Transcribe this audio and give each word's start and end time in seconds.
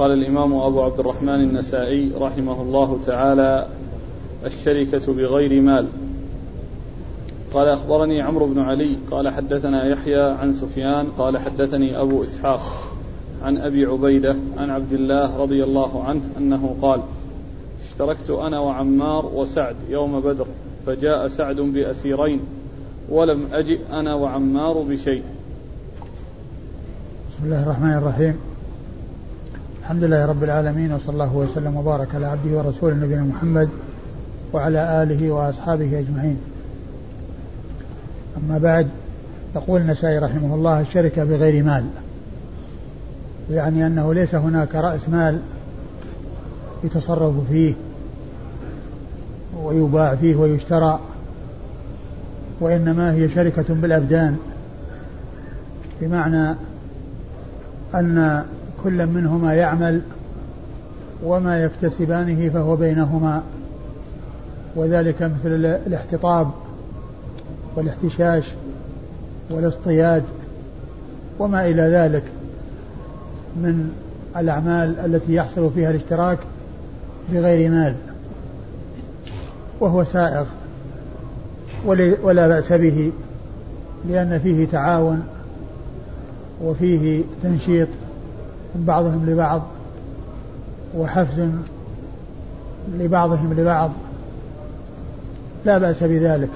قال 0.00 0.12
الإمام 0.12 0.54
أبو 0.54 0.82
عبد 0.82 1.00
الرحمن 1.00 1.40
النسائي 1.40 2.12
رحمه 2.20 2.62
الله 2.62 2.98
تعالى 3.06 3.66
الشركة 4.44 5.12
بغير 5.12 5.62
مال. 5.62 5.86
قال 7.54 7.68
أخبرني 7.68 8.22
عمرو 8.22 8.46
بن 8.46 8.60
علي 8.60 8.96
قال 9.10 9.28
حدثنا 9.28 9.86
يحيى 9.86 10.22
عن 10.22 10.52
سفيان 10.52 11.06
قال 11.18 11.38
حدثني 11.38 12.00
أبو 12.00 12.22
إسحاق 12.22 12.60
عن 13.42 13.58
أبي 13.58 13.86
عبيدة 13.86 14.36
عن 14.56 14.70
عبد 14.70 14.92
الله 14.92 15.36
رضي 15.36 15.64
الله 15.64 16.04
عنه 16.04 16.22
أنه 16.38 16.76
قال 16.82 17.02
اشتركت 17.90 18.30
أنا 18.30 18.60
وعمار 18.60 19.26
وسعد 19.26 19.76
يوم 19.88 20.20
بدر 20.20 20.46
فجاء 20.86 21.28
سعد 21.28 21.56
بأسيرين 21.56 22.40
ولم 23.08 23.48
أجئ 23.52 23.80
أنا 23.92 24.14
وعمار 24.14 24.78
بشيء. 24.78 25.22
بسم 27.30 27.44
الله 27.44 27.62
الرحمن 27.62 27.98
الرحيم. 27.98 28.49
الحمد 29.90 30.04
لله 30.04 30.26
رب 30.26 30.44
العالمين 30.44 30.92
وصلى 30.92 31.12
الله 31.12 31.36
وسلم 31.36 31.76
وبارك 31.76 32.14
على 32.14 32.26
عبده 32.26 32.58
ورسوله 32.58 32.94
نبينا 32.94 33.22
محمد 33.22 33.68
وعلى 34.52 35.02
آله 35.02 35.30
وأصحابه 35.30 35.98
أجمعين. 35.98 36.36
أما 38.36 38.58
بعد 38.58 38.88
يقول 39.56 39.80
النسائي 39.80 40.18
رحمه 40.18 40.54
الله 40.54 40.80
الشركة 40.80 41.24
بغير 41.24 41.64
مال. 41.64 41.84
يعني 43.50 43.86
أنه 43.86 44.14
ليس 44.14 44.34
هناك 44.34 44.74
رأس 44.74 45.08
مال 45.08 45.40
يتصرف 46.84 47.34
فيه 47.50 47.74
ويباع 49.62 50.14
فيه 50.14 50.36
ويشترى 50.36 51.00
وإنما 52.60 53.12
هي 53.12 53.28
شركة 53.28 53.74
بالأبدان 53.74 54.36
بمعنى 56.00 56.54
أن 57.94 58.44
كل 58.84 59.06
منهما 59.06 59.54
يعمل 59.54 60.00
وما 61.24 61.62
يكتسبانه 61.64 62.48
فهو 62.48 62.76
بينهما. 62.76 63.42
وذلك 64.76 65.22
مثل 65.22 65.64
الاحتطاب 65.86 66.50
والاحتشاش 67.76 68.44
والاصطياد 69.50 70.22
وما 71.38 71.66
إلى 71.66 71.82
ذلك 71.82 72.22
من 73.56 73.92
الأعمال 74.36 74.98
التي 74.98 75.34
يحصل 75.34 75.70
فيها 75.74 75.90
الاشتراك 75.90 76.38
بغير 77.32 77.70
مال 77.70 77.94
وهو 79.80 80.04
سائغ 80.04 80.44
ولا 82.22 82.48
بأس 82.48 82.72
به 82.72 83.12
لأن 84.08 84.38
فيه 84.38 84.66
تعاون 84.66 85.22
وفيه 86.62 87.22
تنشيط 87.42 87.88
بعضهم 88.76 89.26
لبعض 89.26 89.62
وحفز 90.98 91.48
لبعضهم 92.98 93.54
لبعض. 93.54 93.90
لا 95.64 95.78
بأس 95.78 96.02
بذلك. 96.02 96.50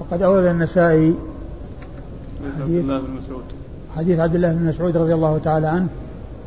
وقد 0.00 0.22
أورد 0.22 0.44
النسائي 0.44 1.14
حديث 2.60 2.60
عبد 2.60 2.74
الله 2.74 3.00
بن 3.00 3.10
مسعود. 3.10 3.44
حديث 3.96 4.18
عبد 4.18 4.34
الله 4.34 4.52
بن 4.52 4.68
مسعود 4.68 4.96
رضي 4.96 5.14
الله 5.14 5.38
تعالى 5.44 5.66
عنه. 5.66 5.86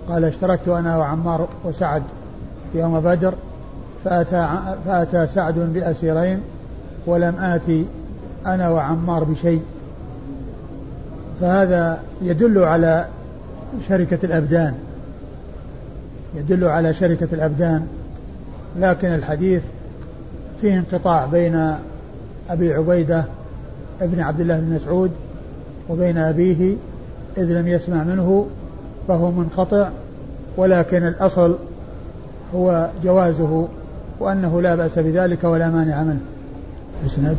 قال 0.09 0.25
اشتركت 0.25 0.67
أنا 0.67 0.97
وعمار 0.97 1.47
وسعد 1.63 2.03
يوم 2.75 2.99
بدر 2.99 3.33
فأتى, 4.05 4.59
فأتى 4.85 5.27
سعد 5.27 5.59
بأسيرين 5.59 6.41
ولم 7.05 7.35
آتي 7.39 7.85
أنا 8.45 8.69
وعمار 8.69 9.23
بشيء. 9.23 9.61
فهذا 11.41 12.01
يدل 12.21 12.63
على 12.63 13.05
شركة 13.89 14.19
الأبدان. 14.23 14.73
يدل 16.35 16.65
على 16.65 16.93
شركة 16.93 17.27
الأبدان. 17.33 17.87
لكن 18.79 19.07
الحديث 19.07 19.61
فيه 20.61 20.77
انقطاع 20.77 21.25
بين 21.25 21.73
أبي 22.49 22.73
عبيدة 22.73 23.25
ابن 24.01 24.19
عبد 24.19 24.39
الله 24.39 24.59
بن 24.59 24.75
مسعود 24.75 25.11
وبين 25.89 26.17
أبيه 26.17 26.75
إذ 27.37 27.43
لم 27.43 27.67
يسمع 27.67 28.03
منه 28.03 28.47
فهو 29.07 29.31
منقطع 29.31 29.89
ولكن 30.57 31.07
الأصل 31.07 31.55
هو 32.55 32.89
جوازه 33.03 33.67
وأنه 34.19 34.61
لا 34.61 34.75
بأس 34.75 34.99
بذلك 34.99 35.43
ولا 35.43 35.69
مانع 35.69 36.03
منه. 36.03 36.19
اسند 37.05 37.37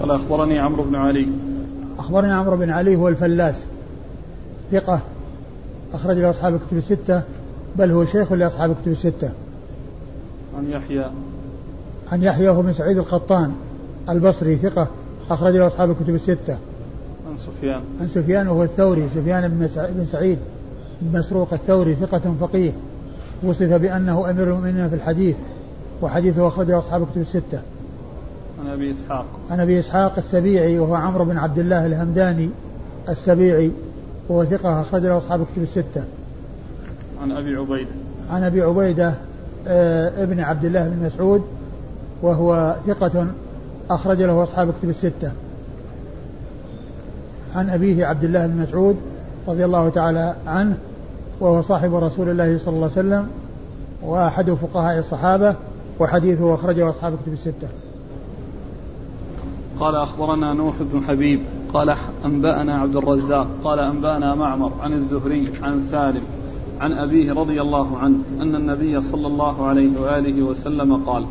قال 0.00 0.10
أخبرني 0.10 0.58
عمرو 0.58 0.82
بن 0.82 0.94
علي. 0.96 1.28
أخبرني 1.98 2.32
عمرو 2.32 2.56
بن 2.56 2.70
علي 2.70 2.96
هو 2.96 3.08
الفلاس 3.08 3.64
ثقة. 4.72 5.00
أخرج 5.94 6.16
له 6.16 6.30
أصحاب 6.30 6.54
الكتب 6.54 6.76
الستة 6.76 7.22
بل 7.76 7.90
هو 7.90 8.04
شيخ 8.04 8.32
لأصحاب 8.32 8.70
الكتب 8.70 8.92
الستة. 8.92 9.30
عن 10.58 10.70
يحيى. 10.70 11.10
عن 12.12 12.22
يحيى 12.22 12.48
هو 12.48 12.62
بن 12.62 12.72
سعيد 12.72 12.98
القطان 12.98 13.52
البصري 14.08 14.56
ثقة 14.56 14.88
أخرج 15.30 15.56
له 15.56 15.66
أصحاب 15.66 15.90
الكتب 15.90 16.14
الستة. 16.14 16.58
عن 17.30 17.36
سفيان. 17.36 17.80
عن 18.00 18.08
سفيان 18.08 18.48
وهو 18.48 18.62
الثوري 18.62 19.08
سفيان 19.14 19.68
بن 19.96 20.06
سعيد 20.12 20.38
بن 21.02 21.18
مسروق 21.18 21.52
الثوري 21.52 21.94
ثقة 21.94 22.34
فقيه. 22.40 22.72
وصف 23.42 23.72
بأنه 23.72 24.30
أمير 24.30 24.48
المؤمنين 24.48 24.88
في 24.88 24.94
الحديث 24.94 25.36
وحديثه 26.02 26.48
أخرجه 26.48 26.78
أصحاب 26.78 27.02
الكتب 27.02 27.20
الستة. 27.20 27.60
عن 28.60 28.70
أبي 28.72 28.92
إسحاق. 28.92 29.26
عن 29.50 29.60
أبي 29.60 29.78
إسحاق 29.78 30.18
السبيعي 30.18 30.78
وهو 30.78 30.94
عمرو 30.94 31.24
بن 31.24 31.38
عبد 31.38 31.58
الله 31.58 31.86
الهمداني 31.86 32.50
السبيعي. 33.08 33.70
وهو 34.28 34.44
ثقة 34.44 34.80
أخرج 34.80 35.02
له 35.02 35.18
أصحاب 35.18 35.40
الكتب 35.40 35.62
الستة. 35.62 36.04
عن 37.22 37.32
أبي 37.32 37.56
عبيدة. 37.56 37.90
عن 38.30 38.42
أبي 38.42 38.62
عبيدة 38.62 39.14
آه، 39.66 40.22
ابن 40.22 40.40
عبد 40.40 40.64
الله 40.64 40.88
بن 40.88 41.06
مسعود 41.06 41.42
وهو 42.22 42.76
ثقة 42.86 43.26
أخرج 43.90 44.22
له 44.22 44.42
أصحاب 44.42 44.68
الكتب 44.68 44.88
الستة. 44.88 45.32
عن 47.54 47.70
أبيه 47.70 48.06
عبد 48.06 48.24
الله 48.24 48.46
بن 48.46 48.56
مسعود 48.56 48.96
رضي 49.48 49.64
الله 49.64 49.88
تعالى 49.88 50.34
عنه 50.46 50.76
وهو 51.40 51.62
صاحب 51.62 51.94
رسول 51.94 52.28
الله 52.28 52.58
صلى 52.58 52.74
الله 52.74 52.90
عليه 52.96 53.08
وسلم 53.08 53.28
وأحد 54.02 54.50
فقهاء 54.50 54.98
الصحابة 54.98 55.54
وحديثه 56.00 56.54
أخرجه 56.54 56.90
أصحاب 56.90 57.14
الكتب 57.14 57.32
الستة. 57.32 57.68
قال 59.80 59.94
أخبرنا 59.94 60.52
نوح 60.52 60.74
بن 60.80 61.00
حبيب 61.08 61.40
قال 61.72 61.94
أنبأنا 62.24 62.78
عبد 62.78 62.96
الرزاق 62.96 63.46
قال 63.64 63.78
أنبأنا 63.78 64.34
معمر 64.34 64.72
عن 64.82 64.92
الزهري 64.92 65.52
عن 65.62 65.80
سالم 65.80 66.22
عن 66.80 66.92
أبيه 66.92 67.32
رضي 67.32 67.60
الله 67.60 67.98
عنه 67.98 68.18
أن 68.40 68.54
النبي 68.54 69.00
صلى 69.00 69.26
الله 69.26 69.66
عليه 69.66 70.00
وآله 70.00 70.42
وسلم 70.42 70.96
قال 70.96 71.24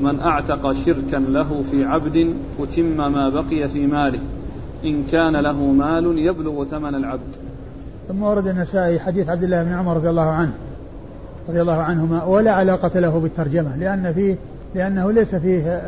من 0.00 0.20
أعتق 0.20 0.72
شركا 0.72 1.16
له 1.16 1.64
في 1.70 1.84
عبد 1.84 2.34
أتم 2.60 3.12
ما 3.12 3.28
بقي 3.28 3.68
في 3.68 3.86
ماله 3.86 4.20
إن 4.84 5.04
كان 5.12 5.36
له 5.36 5.62
مال 5.66 6.18
يبلغ 6.18 6.64
ثمن 6.64 6.94
العبد. 6.94 7.32
ثم 8.08 8.22
ورد 8.22 8.46
النسائي 8.46 9.00
حديث 9.00 9.28
عبد 9.28 9.42
الله 9.44 9.62
بن 9.64 9.72
عمر 9.72 9.96
رضي 9.96 10.10
الله 10.10 10.30
عنه 10.30 10.52
رضي 11.48 11.60
الله 11.60 11.76
عنهما 11.76 12.24
ولا 12.24 12.52
علاقة 12.52 13.00
له 13.00 13.18
بالترجمة 13.18 13.76
لأن 13.76 14.12
فيه 14.12 14.36
لأنه 14.74 15.12
ليس 15.12 15.34
فيه 15.34 15.82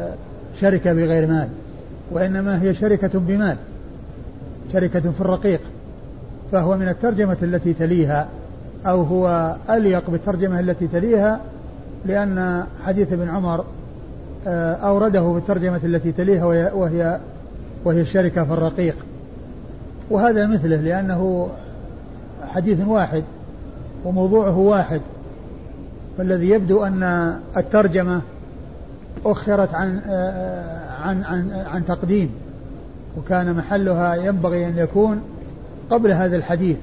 شركة 0.60 0.92
بغير 0.92 1.26
مال 1.26 1.48
وإنما 2.12 2.62
هي 2.62 2.74
شركة 2.74 3.18
بمال. 3.18 3.56
شركة 4.74 5.00
في 5.00 5.20
الرقيق 5.20 5.60
فهو 6.52 6.76
من 6.76 6.88
الترجمة 6.88 7.36
التي 7.42 7.72
تليها 7.72 8.28
أو 8.86 9.02
هو 9.02 9.56
أليق 9.70 10.10
بالترجمة 10.10 10.60
التي 10.60 10.86
تليها 10.86 11.40
لأن 12.06 12.64
حديث 12.86 13.12
ابن 13.12 13.28
عمر 13.28 13.64
آه، 14.46 14.74
أورده 14.74 15.20
بالترجمة 15.20 15.80
التي 15.84 16.12
تليها 16.12 16.44
وهي 16.74 17.20
وهي 17.84 18.00
الشركة 18.00 18.44
في 18.44 18.52
الرقيق. 18.52 18.96
وهذا 20.10 20.46
مثله 20.46 20.76
لأنه 20.76 21.48
حديث 22.48 22.86
واحد 22.86 23.22
وموضوعه 24.04 24.58
واحد. 24.58 25.00
فالذي 26.18 26.50
يبدو 26.50 26.84
أن 26.84 27.34
الترجمة 27.56 28.20
أخرت 29.24 29.74
عن 29.74 30.00
آه، 30.08 30.90
عن 31.02 31.24
عن 31.24 31.50
عن 31.66 31.84
تقديم. 31.86 32.30
وكان 33.18 33.52
محلها 33.52 34.14
ينبغي 34.14 34.68
أن 34.68 34.78
يكون 34.78 35.20
قبل 35.90 36.12
هذا 36.12 36.36
الحديث 36.36 36.76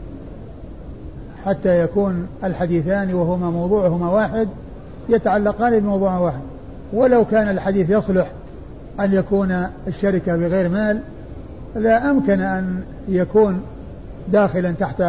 حتى 1.45 1.83
يكون 1.83 2.27
الحديثان 2.43 3.13
وهما 3.13 3.49
موضوعهما 3.49 4.09
واحد 4.09 4.47
يتعلقان 5.09 5.79
بموضوع 5.79 6.17
واحد. 6.17 6.41
ولو 6.93 7.25
كان 7.25 7.49
الحديث 7.49 7.89
يصلح 7.89 8.31
أن 8.99 9.13
يكون 9.13 9.67
الشركة 9.87 10.35
بغير 10.35 10.69
مال 10.69 10.99
لا 11.75 12.11
أمكن 12.11 12.41
أن 12.41 12.81
يكون 13.07 13.61
داخلا 14.27 14.71
تحت 14.71 15.01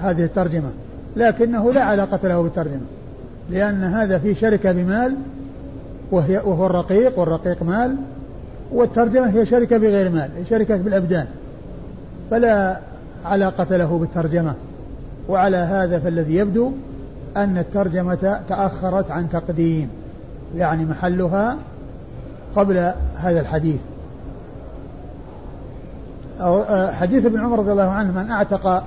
هذه 0.00 0.24
الترجمة. 0.24 0.70
لكنه 1.16 1.72
لا 1.72 1.84
علاقة 1.84 2.28
له 2.28 2.42
بالترجمة 2.42 2.86
لأن 3.50 3.84
هذا 3.84 4.18
في 4.18 4.34
شركة 4.34 4.72
بمال 4.72 5.14
وهي 6.10 6.36
وهو 6.36 6.66
الرقيق 6.66 7.18
والرقيق 7.18 7.62
مال 7.62 7.96
والترجمة 8.72 9.28
هي 9.28 9.46
شركة 9.46 9.76
بغير 9.76 10.10
مال 10.10 10.30
هي 10.36 10.44
شركة 10.50 10.76
بالأبدان. 10.76 11.26
فلا 12.30 12.80
علاقة 13.24 13.76
له 13.76 13.98
بالترجمة. 13.98 14.54
وعلى 15.28 15.56
هذا 15.56 15.98
فالذي 15.98 16.36
يبدو 16.36 16.72
أن 17.36 17.58
الترجمة 17.58 18.40
تأخرت 18.48 19.10
عن 19.10 19.28
تقديم 19.28 19.88
يعني 20.56 20.84
محلها 20.84 21.56
قبل 22.56 22.92
هذا 23.16 23.40
الحديث. 23.40 23.80
أو 26.40 26.62
آه، 26.62 26.92
حديث 26.92 27.26
ابن 27.26 27.40
عمر 27.40 27.58
رضي 27.58 27.72
الله 27.72 27.90
عنه 27.90 28.22
من 28.22 28.30
أعتق 28.30 28.84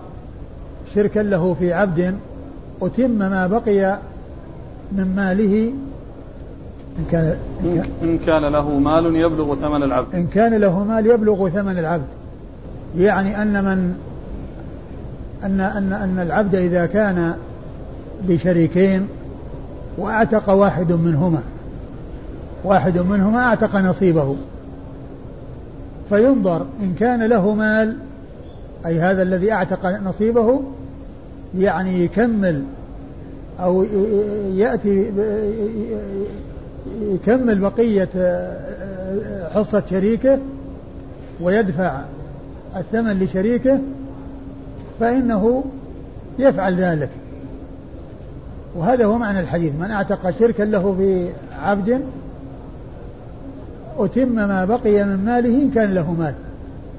شركا 0.95 1.19
له 1.19 1.53
في 1.59 1.73
عبد 1.73 2.15
أتم 2.81 3.11
ما 3.11 3.47
بقي 3.47 3.99
من 4.91 5.15
ماله 5.15 5.73
إن 6.99 7.05
كان, 7.11 7.35
إن 8.03 8.19
كان 8.25 8.45
له 8.45 8.79
مال 8.79 9.15
يبلغ 9.15 9.55
ثمن 9.55 9.83
العبد. 9.83 10.15
إن 10.15 10.27
كان 10.27 10.53
له 10.53 10.83
مال 10.83 11.05
يبلغ 11.05 11.49
ثمن 11.49 11.79
العبد. 11.79 12.07
يعني 12.97 13.41
أن 13.41 13.63
من 13.63 13.95
أن 15.43 15.61
أن 15.61 15.93
أن 15.93 16.19
العبد 16.19 16.55
إذا 16.55 16.85
كان 16.85 17.33
بشريكين 18.27 19.07
وأعتق 19.97 20.49
واحد 20.49 20.91
منهما 20.91 21.41
واحد 22.63 22.97
منهما 22.97 23.39
أعتق 23.39 23.75
نصيبه. 23.75 24.35
فينظر 26.09 26.65
إن 26.83 26.93
كان 26.99 27.23
له 27.23 27.53
مال 27.53 27.95
أي 28.85 28.99
هذا 28.99 29.21
الذي 29.21 29.51
أعتق 29.51 29.85
نصيبه 29.85 30.61
يعني 31.57 32.03
يكمل 32.03 32.63
أو 33.59 33.83
يأتي 34.55 35.11
يكمل 37.01 37.59
بقية 37.59 38.09
حصة 39.53 39.83
شريكه 39.89 40.39
ويدفع 41.41 42.01
الثمن 42.77 43.19
لشريكه 43.19 43.79
فإنه 44.99 45.63
يفعل 46.39 46.75
ذلك. 46.75 47.09
وهذا 48.75 49.05
هو 49.05 49.17
معنى 49.17 49.39
الحديث. 49.39 49.73
من 49.79 49.91
أعتق 49.91 50.29
شركا 50.39 50.63
له 50.63 50.95
في 50.97 51.29
عبد 51.61 52.01
أتم 53.97 54.29
ما 54.29 54.65
بقي 54.65 55.03
من 55.03 55.25
ماله 55.25 55.61
إن 55.61 55.71
كان 55.71 55.93
له 55.93 56.13
مال. 56.13 56.33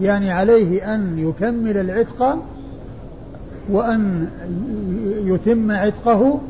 يعني 0.00 0.30
عليه 0.30 0.94
أن 0.94 1.18
يكمل 1.18 1.76
العتق 1.76 2.38
وأن 3.70 4.28
يتم 5.24 5.70
عتقه 5.70 6.40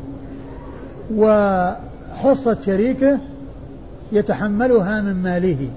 وحصة 2.25 2.57
شريكه 2.65 3.17
يتحملها 4.11 5.01
من 5.01 5.13
ماله 5.23 5.69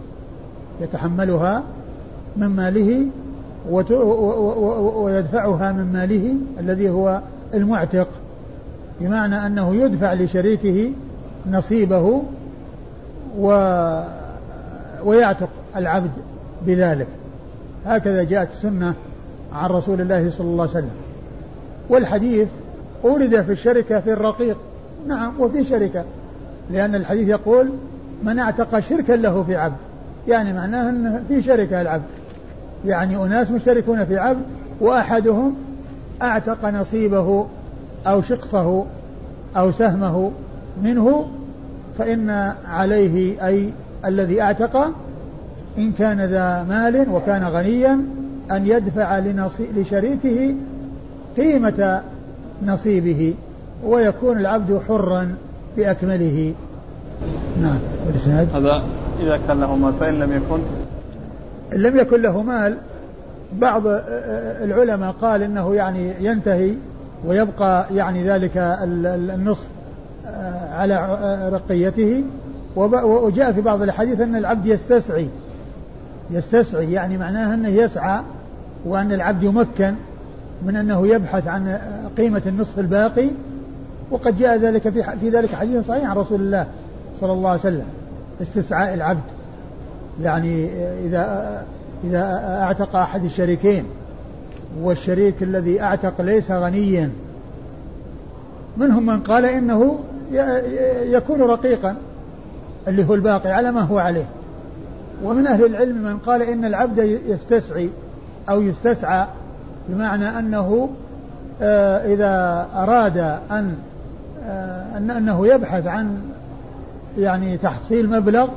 يتحملها 0.80 1.62
من 2.36 2.46
ماله 2.46 3.06
ويدفعها 4.96 5.72
من 5.72 5.92
ماله 5.92 6.34
الذي 6.60 6.90
هو 6.90 7.20
المعتق 7.54 8.08
بمعنى 9.00 9.46
أنه 9.46 9.74
يدفع 9.74 10.12
لشريكه 10.12 10.90
نصيبه 11.50 12.22
و 13.38 13.48
ويعتق 15.04 15.48
العبد 15.76 16.10
بذلك. 16.66 17.08
هكذا 17.86 18.22
جاءت 18.22 18.48
السنة 18.52 18.94
عن 19.52 19.70
رسول 19.70 20.00
الله 20.00 20.30
صلى 20.30 20.46
الله 20.46 20.62
عليه 20.62 20.70
وسلم. 20.70 20.90
والحديث 21.88 22.48
أورد 23.04 23.42
في 23.42 23.52
الشركة 23.52 24.00
في 24.00 24.12
الرقيق. 24.12 24.56
نعم 25.06 25.40
وفي 25.40 25.64
شركة. 25.64 26.04
لأن 26.70 26.94
الحديث 26.94 27.28
يقول 27.28 27.70
من 28.22 28.38
اعتق 28.38 28.78
شركا 28.78 29.12
له 29.12 29.42
في 29.42 29.56
عبد. 29.56 29.76
يعني 30.28 30.52
معناه 30.52 30.90
أن 30.90 31.24
في 31.28 31.42
شركة 31.42 31.80
العبد. 31.80 32.04
يعني 32.84 33.16
أناس 33.16 33.50
مشتركون 33.50 34.04
في 34.04 34.18
عبد 34.18 34.42
وأحدهم 34.80 35.54
أعتق 36.22 36.64
نصيبه 36.64 37.46
أو 38.06 38.22
شقصه 38.22 38.84
أو 39.56 39.72
سهمه 39.72 40.30
منه 40.82 41.28
فإن 41.98 42.52
عليه 42.66 43.46
أي 43.46 43.70
الذي 44.04 44.42
اعتق 44.42 44.92
إن 45.78 45.92
كان 45.92 46.20
ذا 46.20 46.62
مال 46.68 47.08
وكان 47.08 47.44
غنيا 47.44 48.00
أن 48.50 48.66
يدفع 48.66 49.18
لشريكه 49.76 50.54
قيمة 51.36 52.00
نصيبه 52.66 53.34
ويكون 53.84 54.38
العبد 54.38 54.80
حرا 54.88 55.34
بأكمله. 55.76 56.54
نعم 57.62 57.78
والإسناد؟ 58.06 58.48
هذا 58.54 58.82
إذا 59.20 59.40
كان 59.48 59.60
له 59.60 59.76
مال 59.76 59.92
فإن 59.92 60.14
لم 60.14 60.32
يكن؟ 60.32 60.58
لم 61.72 61.98
يكن 61.98 62.22
له 62.22 62.42
مال 62.42 62.76
بعض 63.52 63.82
العلماء 64.62 65.12
قال 65.12 65.42
إنه 65.42 65.74
يعني 65.74 66.12
ينتهي 66.20 66.74
ويبقى 67.24 67.86
يعني 67.94 68.24
ذلك 68.24 68.52
النصف 68.56 69.66
آه، 70.26 70.74
على 70.74 71.18
رقيته. 71.52 72.22
وجاء 72.76 73.52
في 73.52 73.60
بعض 73.60 73.82
الحديث 73.82 74.20
أن 74.20 74.36
العبد 74.36 74.66
يستسعي. 74.66 75.28
يستسعي 76.30 76.92
يعني 76.92 77.18
معناه 77.18 77.54
أنه 77.54 77.68
يسعى 77.68 78.20
وأن 78.84 79.12
العبد 79.12 79.42
يمكن 79.42 79.94
من 80.66 80.76
أنه 80.76 81.06
يبحث 81.06 81.46
عن 81.48 81.78
قيمة 82.16 82.42
النصف 82.46 82.78
الباقي 82.78 83.28
وقد 84.10 84.38
جاء 84.38 84.56
ذلك 84.56 84.88
في, 84.88 85.02
في 85.20 85.30
ذلك 85.30 85.54
حديث 85.54 85.86
صحيح 85.86 86.10
عن 86.10 86.16
رسول 86.16 86.40
الله 86.40 86.66
صلى 87.20 87.32
الله 87.32 87.50
عليه 87.50 87.60
وسلم 87.60 87.86
استسعاء 88.42 88.94
العبد. 88.94 89.22
يعني 90.22 90.68
إذا 91.06 91.64
إذا 92.04 92.22
أعتق 92.62 92.96
أحد 92.96 93.24
الشريكين 93.24 93.84
والشريك 94.82 95.42
الذي 95.42 95.80
أعتق 95.80 96.20
ليس 96.20 96.50
غنيا 96.50 97.10
منهم 98.76 99.06
من 99.06 99.20
قال 99.20 99.44
إنه 99.44 99.98
يكون 101.02 101.42
رقيقا 101.42 101.96
اللي 102.88 103.08
هو 103.08 103.14
الباقي 103.14 103.50
على 103.50 103.72
ما 103.72 103.80
هو 103.80 103.98
عليه. 103.98 104.26
ومن 105.24 105.46
أهل 105.46 105.64
العلم 105.64 106.02
من 106.02 106.18
قال 106.18 106.42
إن 106.42 106.64
العبد 106.64 107.20
يستسعي 107.28 107.90
أو 108.48 108.60
يستسعى 108.60 109.26
بمعنى 109.88 110.38
أنه 110.38 110.88
آه، 111.62 112.14
إذا 112.14 112.66
أراد 112.74 113.18
أن 113.50 113.74
أن 114.96 115.10
أنه 115.10 115.46
يبحث 115.46 115.86
عن 115.86 116.18
يعني 117.18 117.56
تحصيل 117.56 118.10
مبلغ 118.10 118.48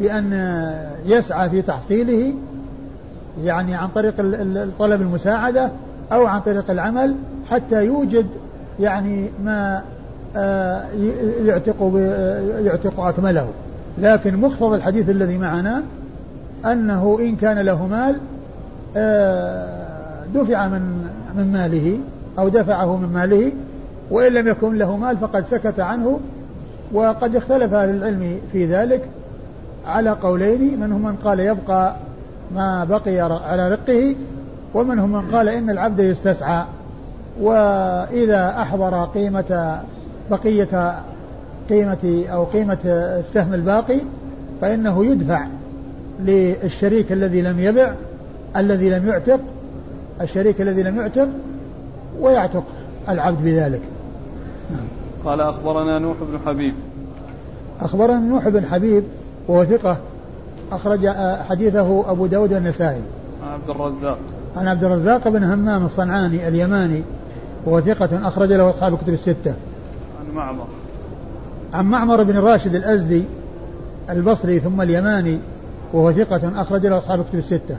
بأن 0.00 0.32
يسعى 1.06 1.50
في 1.50 1.62
تحصيله 1.62 2.34
يعني 3.42 3.74
عن 3.74 3.88
طريق 3.88 4.16
طلب 4.78 5.00
المساعدة 5.00 5.70
أو 6.12 6.26
عن 6.26 6.40
طريق 6.40 6.70
العمل 6.70 7.14
حتى 7.50 7.86
يوجد 7.86 8.26
يعني 8.80 9.28
ما 9.44 9.82
آه، 10.36 10.84
يعتق 11.44 11.92
يعتق 12.58 13.00
أكمله. 13.00 13.48
لكن 13.98 14.36
مقتضى 14.36 14.76
الحديث 14.76 15.10
الذي 15.10 15.38
معنا 15.38 15.82
أنه 16.64 17.18
إن 17.20 17.36
كان 17.36 17.58
له 17.58 17.86
مال 17.86 18.16
آه، 18.96 20.24
دفع 20.34 20.68
من 20.68 20.80
من 21.36 21.52
ماله 21.52 21.98
أو 22.38 22.48
دفعه 22.48 22.96
من 22.96 23.12
ماله 23.14 23.52
وإن 24.10 24.32
لم 24.32 24.48
يكن 24.48 24.78
له 24.78 24.96
مال 24.96 25.16
فقد 25.16 25.46
سكت 25.46 25.80
عنه 25.80 26.20
وقد 26.92 27.36
اختلف 27.36 27.74
أهل 27.74 27.88
العلم 27.88 28.40
في 28.52 28.66
ذلك 28.66 29.02
على 29.86 30.10
قولين 30.10 30.80
منهم 30.80 31.02
من 31.02 31.16
قال 31.16 31.40
يبقى 31.40 31.96
ما 32.54 32.84
بقي 32.84 33.20
على 33.20 33.68
رقه 33.68 34.16
ومنهم 34.74 35.12
من 35.12 35.30
قال 35.32 35.48
إن 35.48 35.70
العبد 35.70 36.00
يستسعى 36.00 36.64
وإذا 37.40 38.56
أحضر 38.62 39.04
قيمة 39.04 39.80
بقية 40.30 41.00
قيمة 41.68 42.24
أو 42.32 42.44
قيمة 42.44 42.78
السهم 42.84 43.54
الباقي 43.54 43.98
فإنه 44.60 45.06
يدفع 45.06 45.46
للشريك 46.20 47.12
الذي 47.12 47.42
لم 47.42 47.60
يبع 47.60 47.92
الذي 48.56 48.90
لم 48.90 49.08
يعتق 49.08 49.40
الشريك 50.20 50.60
الذي 50.60 50.82
لم 50.82 51.00
يعتق 51.00 51.28
ويعتق 52.20 52.64
العبد 53.08 53.44
بذلك. 53.44 53.80
قال 55.24 55.40
أخبرنا 55.40 55.98
نوح 55.98 56.16
بن 56.20 56.38
حبيب. 56.46 56.74
أخبرنا 57.80 58.18
نوح 58.18 58.48
بن 58.48 58.66
حبيب 58.66 59.04
وهو 59.48 59.64
ثقة 59.64 59.96
أخرج 60.72 61.08
حديثه 61.48 62.10
أبو 62.10 62.26
داود 62.26 62.52
النسائي 62.52 63.00
عن 63.42 63.52
عبد 63.52 63.70
الرزاق. 63.70 64.18
عن 64.56 64.68
عبد 64.68 64.84
الرزاق 64.84 65.28
بن 65.28 65.44
همام 65.44 65.84
الصنعاني 65.84 66.48
اليماني 66.48 67.02
وهو 67.66 67.80
ثقة 67.80 68.28
أخرج 68.28 68.52
له 68.52 68.70
أصحاب 68.70 68.94
الكتب 68.94 69.12
الستة. 69.12 69.54
عن 70.20 70.34
معمر. 70.36 70.66
عن 71.72 71.84
معمر 71.84 72.22
بن 72.22 72.38
راشد 72.38 72.74
الأزدي 72.74 73.24
البصري 74.10 74.60
ثم 74.60 74.80
اليماني 74.80 75.38
وهو 75.92 76.12
ثقة 76.12 76.62
أخرج 76.62 76.86
له 76.86 76.98
أصحاب 76.98 77.20
الكتب 77.20 77.38
الستة. 77.38 77.76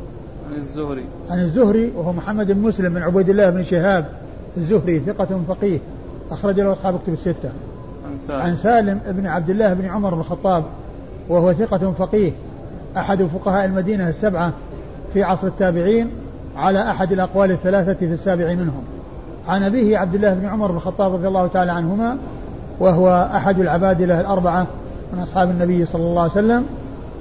عن 0.49 0.57
الزهري. 0.57 1.05
عن 1.29 1.39
الزهري 1.39 1.91
وهو 1.97 2.13
محمد 2.13 2.51
بن 2.51 2.61
مسلم 2.61 2.93
بن 2.93 3.01
عبيد 3.01 3.29
الله 3.29 3.49
بن 3.49 3.63
شهاب 3.63 4.05
الزهري 4.57 4.99
ثقة 4.99 5.41
فقيه. 5.47 5.79
أخرج 6.31 6.59
له 6.59 6.71
أصحاب 6.71 6.95
الكتب 6.95 7.13
الستة. 7.13 7.49
عن 8.05 8.17
سالم. 8.27 8.41
عن 8.41 8.55
سالم 8.55 8.99
بن 9.07 9.27
عبد 9.27 9.49
الله 9.49 9.73
بن 9.73 9.85
عمر 9.85 10.13
بن 10.13 10.19
الخطاب 10.19 10.63
وهو 11.29 11.53
ثقة 11.53 11.91
فقيه 11.91 12.31
أحد 12.97 13.23
فقهاء 13.23 13.65
المدينة 13.65 14.09
السبعة 14.09 14.53
في 15.13 15.23
عصر 15.23 15.47
التابعين 15.47 16.09
على 16.55 16.89
أحد 16.89 17.11
الأقوال 17.11 17.51
الثلاثة 17.51 17.93
في 17.93 18.13
السابع 18.13 18.53
منهم. 18.53 18.83
عن 19.47 19.63
أبيه 19.63 19.97
عبد 19.97 20.15
الله 20.15 20.33
بن 20.33 20.45
عمر 20.45 20.71
بن 20.71 20.77
الخطاب 20.77 21.13
رضي 21.13 21.27
الله 21.27 21.47
تعالى 21.47 21.71
عنهما 21.71 22.17
وهو 22.79 23.29
أحد 23.35 23.59
العبادلة 23.59 24.19
الأربعة 24.19 24.67
من 25.13 25.19
أصحاب 25.19 25.49
النبي 25.49 25.85
صلى 25.85 26.01
الله 26.01 26.21
عليه 26.21 26.31
وسلم 26.31 26.65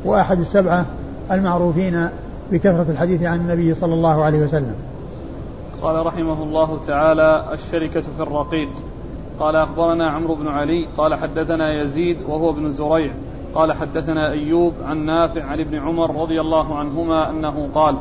وأحد 0.05 0.39
السبعة 0.41 0.87
المعروفين 1.31 2.09
بكثرة 2.53 2.87
الحديث 2.89 3.23
عن 3.23 3.41
النبي 3.41 3.75
صلى 3.75 3.95
الله 3.95 4.25
عليه 4.25 4.41
وسلم 4.41 4.75
قال 5.83 6.07
رحمه 6.07 6.43
الله 6.43 6.81
تعالى 6.87 7.45
الشركة 7.53 8.01
في 8.01 8.21
الرقيق 8.21 8.69
قال 9.41 9.57
أخبرنا 9.57 10.11
عمرو 10.11 10.35
بن 10.35 10.49
علي 10.49 10.89
قال 10.97 11.15
حدثنا 11.15 11.83
يزيد 11.83 12.17
وهو 12.29 12.51
ابن 12.51 12.71
زريع 12.71 13.13
قال 13.55 13.73
حدثنا 13.73 14.33
أيوب 14.33 14.73
عن 14.85 15.07
نافع 15.07 15.45
عن 15.45 15.61
ابن 15.61 15.79
عمر 15.79 16.23
رضي 16.23 16.41
الله 16.41 16.79
عنهما 16.79 17.31
أنه 17.31 17.69
قال 17.75 17.97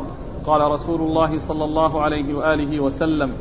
قال 0.46 0.72
رسول 0.72 1.01
الله 1.01 1.39
صلى 1.39 1.65
الله 1.65 2.01
عليه 2.01 2.34
وآله 2.34 2.79
وسلم 2.79 3.31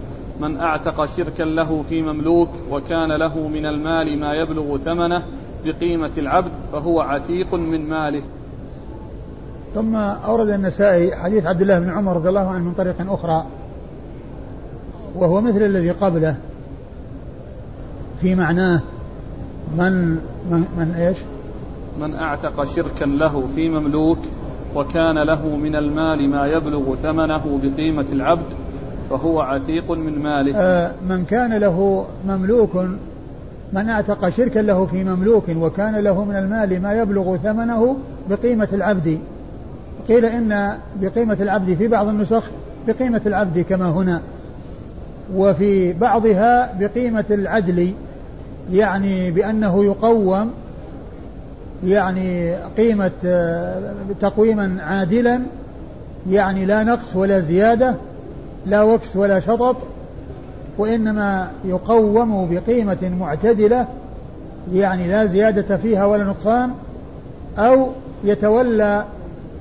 من 0.40 0.60
أعتق 0.60 1.04
شركا 1.04 1.42
له 1.42 1.82
في 1.88 2.02
مملوك 2.02 2.48
وكان 2.70 3.12
له 3.18 3.48
من 3.48 3.66
المال 3.66 4.20
ما 4.20 4.34
يبلغ 4.34 4.76
ثمنه 4.76 5.22
بقيمة 5.64 6.10
العبد 6.18 6.50
فهو 6.72 7.00
عتيق 7.00 7.54
من 7.54 7.88
ماله. 7.88 8.22
ثم 9.74 9.96
أورد 9.96 10.48
النسائي 10.48 11.16
حديث 11.16 11.46
عبد 11.46 11.62
الله 11.62 11.78
بن 11.78 11.90
عمر 11.90 12.16
رضي 12.16 12.28
الله 12.28 12.48
عنه 12.48 12.64
من 12.64 12.72
طريق 12.72 13.12
أخرى 13.12 13.46
وهو 15.16 15.40
مثل 15.40 15.62
الذي 15.62 15.90
قبله. 15.90 16.36
في 18.20 18.34
معناه 18.34 18.80
من 19.78 19.92
من, 20.50 20.64
من 20.78 20.94
إيش؟ 20.98 21.16
من 22.00 22.14
أعتق 22.14 22.64
شركا 22.64 23.04
له 23.04 23.48
في 23.54 23.68
مملوك 23.68 24.18
وكان 24.74 25.26
له 25.26 25.56
من 25.56 25.76
المال 25.76 26.30
ما 26.30 26.46
يبلغ 26.46 26.94
ثمنه 26.94 27.60
بقيمة 27.62 28.04
العبد 28.12 28.46
فهو 29.10 29.40
عتيق 29.40 29.90
من 29.90 30.22
ماله. 30.22 30.56
آه 30.56 30.92
من 31.08 31.24
كان 31.24 31.52
له 31.52 32.06
مملوك 32.28 32.76
من 33.72 33.88
أعتق 33.88 34.28
شركا 34.28 34.58
له 34.58 34.86
في 34.86 35.04
مملوك 35.04 35.44
وكان 35.48 35.96
له 35.96 36.24
من 36.24 36.36
المال 36.36 36.82
ما 36.82 36.92
يبلغ 36.92 37.36
ثمنه 37.36 37.96
بقيمة 38.30 38.68
العبد. 38.72 39.18
قيل 40.08 40.24
إن 40.24 40.78
بقيمة 41.00 41.36
العبد 41.40 41.74
في 41.74 41.88
بعض 41.88 42.08
النسخ 42.08 42.42
بقيمة 42.86 43.20
العبد 43.26 43.58
كما 43.58 43.90
هنا 43.90 44.20
وفي 45.34 45.92
بعضها 45.92 46.78
بقيمة 46.80 47.24
العدل. 47.30 47.92
يعني 48.72 49.30
بأنه 49.30 49.84
يقوم 49.84 50.50
يعني 51.84 52.56
قيمة 52.56 53.10
تقويما 54.20 54.76
عادلا 54.80 55.40
يعني 56.30 56.66
لا 56.66 56.84
نقص 56.84 57.16
ولا 57.16 57.40
زيادة 57.40 57.94
لا 58.66 58.82
وكس 58.82 59.16
ولا 59.16 59.40
شطط 59.40 59.76
وإنما 60.78 61.50
يقوم 61.64 62.48
بقيمة 62.50 63.12
معتدلة 63.20 63.86
يعني 64.72 65.08
لا 65.08 65.26
زيادة 65.26 65.76
فيها 65.76 66.04
ولا 66.04 66.24
نقصان 66.24 66.70
أو 67.58 67.88
يتولى 68.24 69.04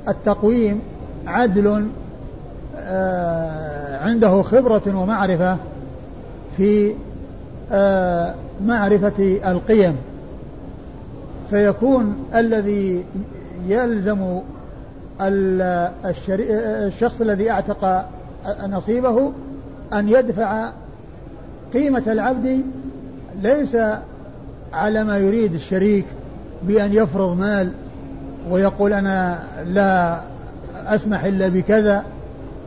التقويم 0.07 0.79
عدل 1.27 1.87
آه، 2.77 3.97
عنده 3.99 4.41
خبرة 4.41 4.81
ومعرفة 4.87 5.57
في 6.57 6.93
آه، 7.71 8.33
معرفة 8.65 9.39
القيم. 9.51 9.95
فيكون 11.49 12.25
الذي 12.35 13.03
يلزم 13.67 14.39
الشخص 16.87 17.21
الذي 17.21 17.51
أعتق 17.51 18.05
نصيبه 18.69 19.31
أن 19.93 20.09
يدفع 20.09 20.69
قيمة 21.73 22.03
العبد 22.07 22.61
ليس 23.41 23.77
على 24.73 25.03
ما 25.03 25.17
يريد 25.17 25.53
الشريك 25.53 26.05
بأن 26.63 26.93
يفرض 26.93 27.37
مال 27.37 27.71
ويقول 28.49 28.93
أنا 28.93 29.39
لا 29.67 30.21
أسمح 30.85 31.23
إلا 31.23 31.47
بكذا 31.47 32.03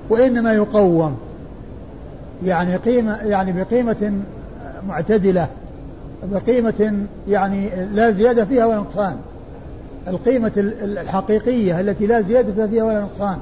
وإنما 0.08 0.52
يقوم. 0.52 1.18
يعني 2.44 2.76
قيمة 2.76 3.16
يعني 3.16 3.52
بقيمة 3.52 4.12
معتدلة. 4.88 5.48
بقيمة 6.24 7.06
يعني 7.28 7.70
لا 7.92 8.10
زيادة 8.10 8.44
فيها 8.44 8.66
ولا 8.66 8.76
نقصان. 8.76 9.16
القيمة 10.08 10.52
الحقيقية 10.82 11.80
التي 11.80 12.06
لا 12.06 12.20
زيادة 12.20 12.66
فيها 12.66 12.84
ولا 12.84 13.00
نقصان. 13.00 13.38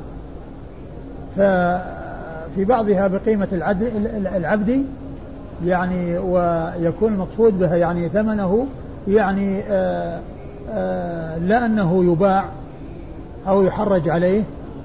ففي 1.36 2.64
بعضها 2.64 3.06
بقيمة 3.06 3.48
العبد 4.36 4.84
يعني 5.64 6.18
ويكون 6.18 7.12
المقصود 7.12 7.58
بها 7.58 7.76
يعني 7.76 8.08
ثمنه 8.08 8.66
يعني 9.08 9.62
آآ 9.70 10.20
آآ 10.72 11.38
لا 11.38 11.66
أنه 11.66 12.12
يباع 12.12 12.44
أو 13.48 13.62
يحرج 13.62 14.08
عليه 14.08 14.42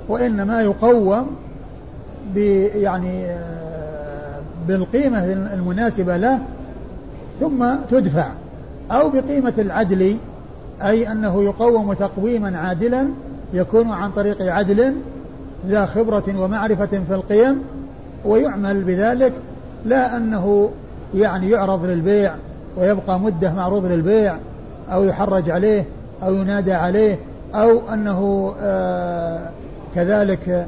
وإنما 0.08 0.62
يقوم 0.62 1.28
يعني 2.76 3.28
بالقيمة 4.68 5.34
المناسبة 5.34 6.18
له 6.18 6.40
ثم 7.40 7.66
تدفع. 7.92 8.28
أو 8.92 9.10
بقيمة 9.10 9.54
العدل 9.58 10.18
أي 10.82 11.12
أنه 11.12 11.44
يقوم 11.44 11.94
تقويما 11.94 12.58
عادلا 12.58 13.08
يكون 13.54 13.92
عن 13.92 14.12
طريق 14.12 14.42
عدل 14.42 14.94
ذا 15.68 15.86
خبرة 15.86 16.24
ومعرفة 16.40 16.86
في 16.86 17.14
القيم 17.16 17.62
ويعمل 18.26 18.84
بذلك 18.84 19.34
لا 19.86 20.18
أنه 20.18 20.70
يعني 21.16 21.50
يعرض 21.50 21.86
للبيع 21.86 22.34
ويبقى 22.78 23.20
مدة 23.20 23.54
معروض 23.54 23.86
للبيع 23.86 24.36
أو 24.92 25.04
يحرج 25.04 25.50
عليه 25.50 25.86
أو 26.24 26.34
ينادى 26.36 26.74
عليه 26.74 27.18
أو 27.56 27.82
أنه 27.94 28.54
آه 28.62 29.50
كذلك 29.96 30.68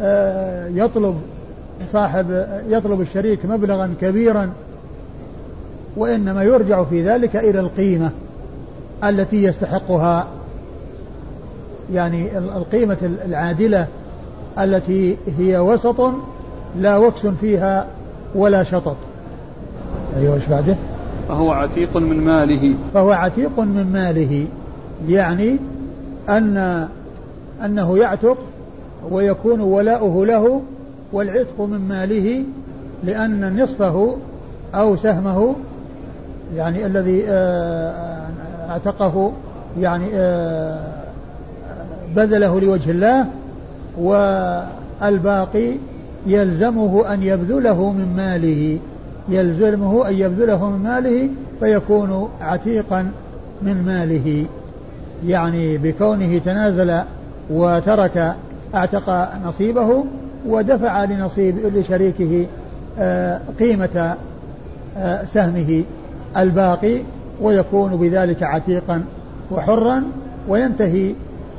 آه 0.00 0.66
يطلب 0.68 1.20
صاحب 1.92 2.46
يطلب 2.68 3.00
الشريك 3.00 3.46
مبلغا 3.46 3.94
كبيرا 4.00 4.50
وإنما 5.96 6.42
يرجع 6.42 6.84
في 6.84 7.08
ذلك 7.08 7.36
إلى 7.36 7.60
القيمة 7.60 8.10
التي 9.04 9.42
يستحقها 9.42 10.26
يعني 11.92 12.38
القيمة 12.38 12.96
العادلة 13.24 13.86
التي 14.58 15.16
هي 15.38 15.58
وسط 15.58 16.10
لا 16.78 16.96
وكس 16.96 17.26
فيها 17.26 17.86
ولا 18.34 18.62
شطط. 18.62 18.96
أيوة 20.16 20.34
إيش 20.34 20.46
بعده؟ 20.46 20.76
فهو 21.28 21.52
عتيق 21.52 21.96
من 21.96 22.20
ماله. 22.20 22.74
فهو 22.94 23.12
عتيق 23.12 23.60
من 23.60 23.90
ماله 23.92 24.46
يعني 25.08 25.56
أن 26.28 26.88
أنه 27.64 27.98
يعتق 27.98 28.38
ويكون 29.10 29.60
ولاؤه 29.60 30.26
له 30.26 30.62
والعتق 31.12 31.60
من 31.60 31.88
ماله 31.88 32.42
لأن 33.04 33.62
نصفه 33.62 34.16
أو 34.74 34.96
سهمه 34.96 35.54
يعني 36.56 36.86
الذي 36.86 37.24
آه، 37.28 38.28
اعتقه 38.70 39.32
يعني 39.80 40.06
آه، 40.14 40.78
بذله 42.16 42.60
لوجه 42.60 42.90
الله 42.90 43.26
والباقي 43.98 45.72
يلزمه 46.26 47.14
أن 47.14 47.22
يبذله 47.22 47.92
من 47.92 48.16
ماله. 48.16 48.78
يلزمه 49.28 50.08
أن 50.08 50.14
يبذله 50.14 50.70
من 50.70 50.82
ماله 50.82 51.28
فيكون 51.60 52.28
عتيقا 52.40 53.10
من 53.62 53.82
ماله. 53.86 54.46
يعني 55.26 55.78
بكونه 55.78 56.38
تنازل 56.38 57.00
وترك 57.50 58.34
أعتق 58.74 59.28
نصيبه 59.46 60.04
ودفع 60.48 61.04
لنصيب 61.04 61.56
لشريكه 61.76 62.46
آه، 62.98 63.40
قيمة 63.60 64.16
سهمه. 65.24 65.84
الباقي 66.36 67.02
ويكون 67.40 67.96
بذلك 67.96 68.42
عتيقا 68.42 69.04
وحرا 69.50 70.02
وينتهي 70.48 71.14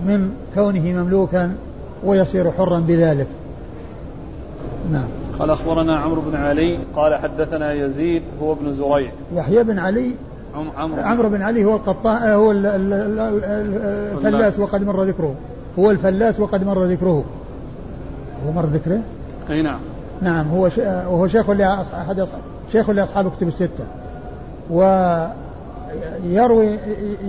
من 0.06 0.32
كونه 0.56 0.82
مملوكا 0.82 1.56
ويصير 2.04 2.52
حرا 2.52 2.80
بذلك. 2.80 3.28
نعم. 4.92 5.08
قال 5.40 5.50
أخبرنا 5.50 6.00
عمرو 6.00 6.22
بن 6.22 6.36
علي 6.36 6.80
قال 6.96 7.16
حدثنا 7.16 7.74
يزيد 7.74 8.24
هو 8.42 8.54
ابن 8.54 8.74
زريع. 8.74 9.12
يحيى 9.34 9.64
بن 9.64 9.80
علي. 9.80 10.12
عمرو. 10.78 11.02
عمرو 11.02 11.30
بن 11.30 11.42
علي 11.42 11.66
هو 11.66 11.76
القطاع 11.76 12.34
هو 12.34 12.52
الفلاس 12.52 14.60
وقد 14.60 14.84
مر 14.84 15.04
ذكره. 15.04 15.36
هو 15.80 15.92
الفلاس 15.92 16.40
وقد 16.40 16.64
مر 16.64 16.84
ذكره. 16.84 17.24
هو 18.48 18.52
مر 18.52 18.66
ذكره؟ 18.66 19.00
أي 19.50 19.62
نعم. 19.62 19.80
نعم 20.22 20.48
هو 20.48 20.70
وهو 20.78 21.28
شيخ 21.28 21.50
لاحد 21.50 22.28
شيخ 22.72 22.90
لأصحاب 22.90 23.32
كتب 23.32 23.48
الستة. 23.48 23.86
ويروي 24.70 25.30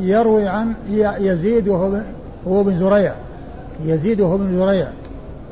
يروي 0.00 0.48
عن 0.48 0.74
يزيد 1.20 1.68
وهو 1.68 2.00
هو 2.48 2.62
بن 2.62 2.76
زريع. 2.76 3.12
يزيد 3.84 4.20
وهو 4.20 4.38
بن 4.38 4.58
زريع. 4.58 4.88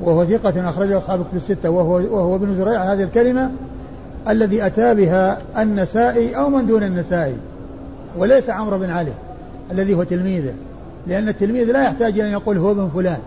وهو 0.03 0.25
ثقة 0.25 0.69
أخرجه 0.69 0.99
أصحاب 0.99 1.21
الكتب 1.21 1.37
الستة. 1.37 1.71
وهو 1.71 1.95
وهو 1.95 2.37
ابن 2.37 2.55
زريع. 2.55 2.93
هذه 2.93 3.03
الكلمة 3.03 3.51
الذي 4.29 4.67
أتى 4.67 4.95
بها 4.95 5.39
النسائي 5.59 6.37
أو 6.37 6.49
من 6.49 6.67
دون 6.67 6.83
النسائي 6.83 7.37
وليس 8.19 8.51
عمرو 8.51 8.79
بن 8.79 8.91
علي 8.91 9.13
الذي 9.71 9.95
هو 9.95 10.03
تلميذه 10.03 10.55
لأن 11.07 11.29
التلميذ 11.29 11.73
لا 11.73 11.83
يحتاج 11.83 12.21
أن 12.21 12.33
يقول 12.33 12.59
هو 12.59 12.71
ابن 12.71 12.91
فلان 12.95 13.19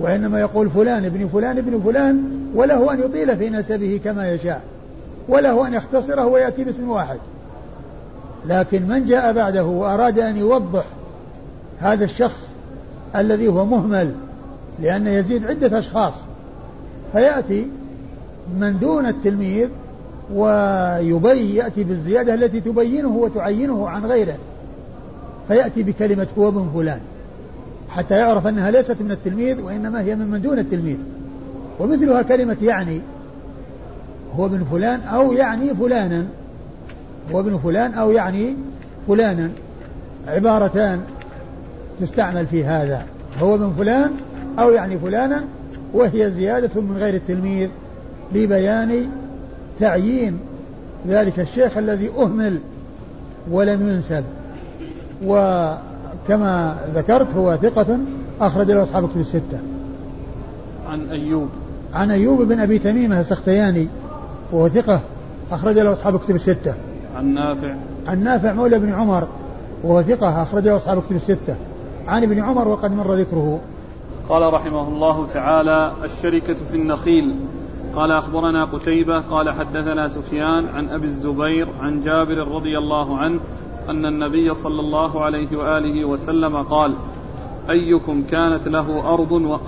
وإنما 0.00 0.40
يقول 0.40 0.70
فلان 0.70 1.04
ابن 1.04 1.28
فلان 1.28 1.58
ابن 1.58 1.80
فلان 1.84 2.22
وله 2.54 2.92
أن 2.92 3.00
يطيل 3.00 3.36
في 3.36 3.50
نسبه 3.50 4.00
كما 4.04 4.30
يشاء 4.30 4.62
وله 5.28 5.66
أن 5.66 5.74
يختصره 5.74 6.26
ويأتي 6.26 6.64
باسم 6.64 6.90
واحد. 6.90 7.18
لكن 8.46 8.88
من 8.88 9.06
جاء 9.06 9.32
بعده 9.32 9.64
وأراد 9.64 10.18
أن 10.18 10.36
يوضح 10.36 10.84
هذا 11.80 12.04
الشخص 12.04 12.48
الذي 13.16 13.48
هو 13.48 13.66
مهمل 13.66 14.14
لأن 14.82 15.06
يزيد 15.06 15.46
عدة 15.46 15.78
أشخاص 15.78 16.14
فيأتي 17.12 17.66
من 18.60 18.78
دون 18.78 19.06
التلميذ 19.06 19.68
ويبين 20.34 21.56
يأتي 21.56 21.84
بالزيادة 21.84 22.34
التي 22.34 22.60
تبينه 22.60 23.08
وتعينه 23.08 23.88
عن 23.88 24.06
غيره 24.06 24.36
فيأتي 25.48 25.82
بكلمة 25.82 26.26
هو 26.38 26.48
ابن 26.48 26.70
فلان 26.74 27.00
حتى 27.88 28.18
يعرف 28.18 28.46
أنها 28.46 28.70
ليست 28.70 28.96
من 29.02 29.10
التلميذ 29.10 29.60
وإنما 29.60 30.00
هي 30.00 30.14
من 30.14 30.26
من 30.26 30.42
دون 30.42 30.58
التلميذ 30.58 30.96
ومثلها 31.80 32.22
كلمة 32.22 32.56
يعني 32.62 33.00
هو 34.36 34.46
ابن 34.46 34.64
فلان 34.64 35.00
أو 35.00 35.32
يعني 35.32 35.74
فلانا 35.74 36.26
هو 37.32 37.40
ابن 37.40 37.58
فلان 37.58 37.94
أو 37.94 38.10
يعني 38.10 38.54
فلانا. 39.08 39.50
عبارتان 40.28 41.00
تستعمل 42.00 42.46
في 42.46 42.64
هذا. 42.64 43.04
هو 43.42 43.54
ابن 43.54 43.72
فلان 43.78 44.10
أو 44.58 44.70
يعني 44.70 44.98
فلانا 44.98 45.44
وهي 45.92 46.30
زيادة 46.30 46.80
من 46.80 46.96
غير 46.96 47.14
التلميذ 47.14 47.68
لبيان 48.34 49.06
تعيين 49.80 50.38
ذلك 51.08 51.40
الشيخ 51.40 51.76
الذي 51.76 52.10
أهمل 52.18 52.58
ولم 53.50 53.88
ينسب. 53.88 54.24
وكما 55.24 56.78
ذكرت 56.94 57.34
هو 57.36 57.56
ثقة 57.62 57.98
أخرج 58.40 58.70
له 58.70 58.82
أصحاب 58.82 59.08
كتب 59.08 59.20
الستة. 59.20 59.58
عن 60.88 61.10
أيوب. 61.10 61.48
عن 61.94 62.10
أيوب 62.10 62.42
بن 62.42 62.60
أبي 62.60 62.78
تميمة 62.78 63.20
السختياني 63.20 63.88
وهو 64.52 64.68
ثقة 64.68 65.00
أخرج 65.50 65.78
له 65.78 65.92
أصحاب 65.92 66.18
كتب 66.18 66.34
الستة. 66.34 66.74
عن 67.16 67.34
نافع 67.34 67.74
عن 68.08 68.24
نافع 68.24 68.52
مولى 68.52 68.78
بن 68.78 68.92
عمر 68.92 69.28
وهو 69.84 70.02
ثقة 70.02 70.42
أخرج 70.42 70.64
له 70.64 70.76
أصحاب 70.76 71.02
كتب 71.02 71.16
الستة. 71.16 71.56
عن 72.08 72.22
ابن 72.22 72.40
عمر 72.40 72.68
وقد 72.68 72.92
مر 72.92 73.14
ذكره. 73.14 73.60
قال 74.28 74.54
رحمه 74.54 74.88
الله 74.88 75.26
تعالى 75.34 75.92
الشركة 76.04 76.54
في 76.54 76.76
النخيل. 76.76 77.34
قال 77.94 78.12
أخبرنا 78.12 78.64
قتيبة 78.64 79.20
قال 79.20 79.50
حدثنا 79.50 80.08
سفيان 80.08 80.66
عن 80.74 80.88
أبي 80.88 81.06
الزبير 81.06 81.68
عن 81.82 82.00
جابر 82.00 82.48
رضي 82.48 82.78
الله 82.78 83.18
عنه 83.18 83.40
أن 83.90 84.06
النبي 84.06 84.54
صلى 84.54 84.80
الله 84.80 85.24
عليه 85.24 85.56
وآله 85.56 86.04
وسلم 86.04 86.56
قال 86.56 86.92
أيكم 87.70 88.22
كانت 88.30 88.68
له 88.68 89.14
أرض. 89.14 89.60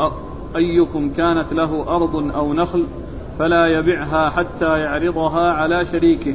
أيكم 0.57 1.11
كانت 1.17 1.53
له 1.53 1.97
أرض 1.97 2.35
أو 2.37 2.53
نخل 2.53 2.85
فلا 3.39 3.67
يبعها 3.67 4.31
حتى 4.31 4.79
يعرضها 4.79 5.53
على 5.53 5.85
شريكه. 5.85 6.35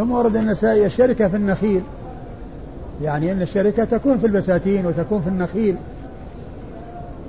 ثم 0.00 0.10
ورد 0.10 0.36
النسائي 0.36 0.86
الشركة 0.86 1.28
في 1.28 1.36
النخيل. 1.36 1.82
يعني 3.02 3.32
أن 3.32 3.42
الشركة 3.42 3.84
تكون 3.84 4.18
في 4.18 4.26
البساتين 4.26 4.86
وتكون 4.86 5.20
في 5.20 5.28
النخيل. 5.28 5.76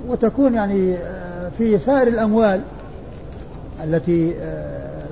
وتكون 0.08 0.54
يعني 0.54 0.94
آه، 0.94 1.48
في 1.58 1.78
سائر 1.78 2.08
الأموال 2.08 2.60
التي 3.84 4.34
آه، 4.40 5.02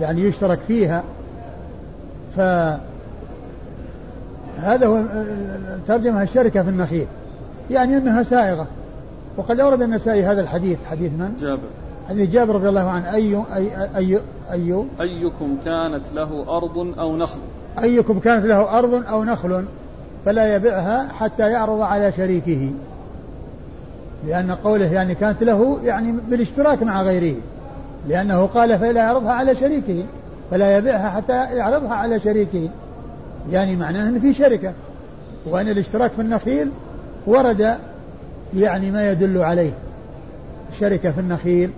يعني 0.00 0.22
يشترك 0.22 0.58
فيها. 0.68 1.02
فهذا 2.36 2.80
هو 4.86 5.02
ترجمة 5.88 6.22
الشركة 6.22 6.62
في 6.62 6.68
النخيل. 6.68 7.06
يعني 7.70 7.96
أنها 7.96 8.22
سائغة. 8.22 8.66
وقد 9.36 9.60
أورد 9.60 9.82
النسائي 9.82 10.24
هذا 10.24 10.40
الحديث. 10.40 10.78
حديث 10.90 11.12
من؟ 11.12 11.36
جابر. 11.40 11.85
حديث 12.08 12.30
جابر 12.30 12.54
رضي 12.54 12.68
الله 12.68 12.90
عنه 12.90 13.14
أي 13.14 13.42
أي 13.54 13.70
أي 13.96 14.20
أي 14.52 14.84
أيكم 15.00 15.56
كانت 15.64 16.04
له 16.14 16.56
أرض 16.56 16.98
أو 16.98 17.16
نخل؟ 17.16 17.38
أيكم 17.82 18.18
كانت 18.18 18.46
له 18.46 18.78
أرض 18.78 19.06
أو 19.08 19.24
نخل 19.24 19.64
فلا 20.24 20.56
يبيعها 20.56 21.08
حتى 21.12 21.50
يعرض 21.50 21.80
على 21.80 22.12
شريكه. 22.12 22.70
لأن 24.26 24.50
قوله 24.50 24.92
يعني 24.92 25.14
كانت 25.14 25.42
له 25.42 25.80
يعني 25.84 26.14
بالاشتراك 26.30 26.82
مع 26.82 27.02
غيره. 27.02 27.36
لأنه 28.08 28.46
قال 28.46 28.78
فلا 28.78 29.00
يعرضها 29.00 29.32
على 29.32 29.54
شريكه 29.54 30.04
فلا 30.50 30.78
يبيعها 30.78 31.10
حتى 31.10 31.32
يعرضها 31.32 31.94
على 31.94 32.20
شريكه. 32.20 32.68
يعني 33.50 33.76
معناه 33.76 34.08
أن 34.08 34.20
في 34.20 34.34
شركة 34.34 34.72
وأن 35.46 35.68
الاشتراك 35.68 36.12
في 36.12 36.22
النخيل 36.22 36.70
ورد 37.26 37.76
يعني 38.56 38.90
ما 38.90 39.10
يدل 39.10 39.38
عليه. 39.38 39.72
شركة 40.80 41.10
في 41.10 41.20
النخيل 41.20 41.70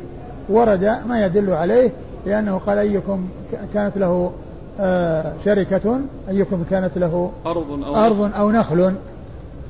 ورد 0.49 0.99
ما 1.09 1.27
يدل 1.27 1.51
عليه 1.51 1.91
لأنه 2.27 2.59
قال 2.67 2.79
أيكم 2.79 3.29
كانت 3.75 3.99
له 3.99 4.33
آه، 4.81 5.33
شركة 5.45 6.01
أيكم 6.29 6.65
كانت 6.71 6.99
له 6.99 7.31
أرض 7.47 7.85
أو, 7.85 7.97
أرض 7.97 8.31
أو 8.37 8.51
نخل. 8.51 8.95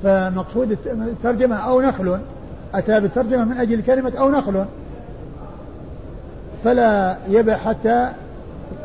فمقصود 0.03 0.79
الترجمة 0.87 1.57
أو 1.57 1.81
نخل. 1.81 2.19
أتى 2.75 3.01
بالترجمة 3.01 3.45
من 3.45 3.57
أجل 3.57 3.83
كلمة 3.83 4.13
أو 4.19 4.31
نخل. 4.31 4.65
فلا 6.65 7.17
يبع 7.29 7.57
حتى 7.57 8.09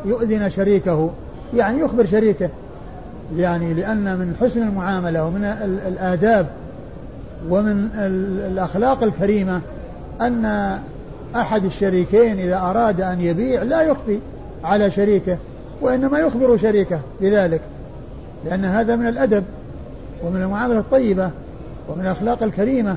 يؤذن 0.04 0.50
شريكه. 0.50 1.10
يعني 1.54 1.80
يخبر 1.80 2.06
شريكه. 2.06 2.48
يعني 3.36 3.74
لأن 3.74 4.18
من 4.18 4.36
حسن 4.40 4.62
المعاملة 4.62 5.24
ومن 5.24 5.44
الآداب 5.88 6.46
ومن 7.50 7.88
الأخلاق 8.52 9.02
الكريمة 9.02 9.60
أن 10.20 10.78
أحد 11.34 11.64
الشريكين 11.64 12.38
إذا 12.38 12.56
أراد 12.56 13.00
أن 13.00 13.20
يبيع 13.20 13.62
لا 13.62 13.82
يخفي 13.82 14.18
على 14.64 14.90
شريكه 14.90 15.38
وإنما 15.80 16.18
يخبر 16.18 16.56
شريكه 16.56 17.00
بذلك 17.20 17.60
لأن 18.44 18.64
هذا 18.64 18.96
من 18.96 19.06
الأدب 19.06 19.44
ومن 20.24 20.42
المعاملة 20.42 20.78
الطيبة 20.78 21.30
ومن 21.88 22.00
الأخلاق 22.00 22.42
الكريمة 22.42 22.96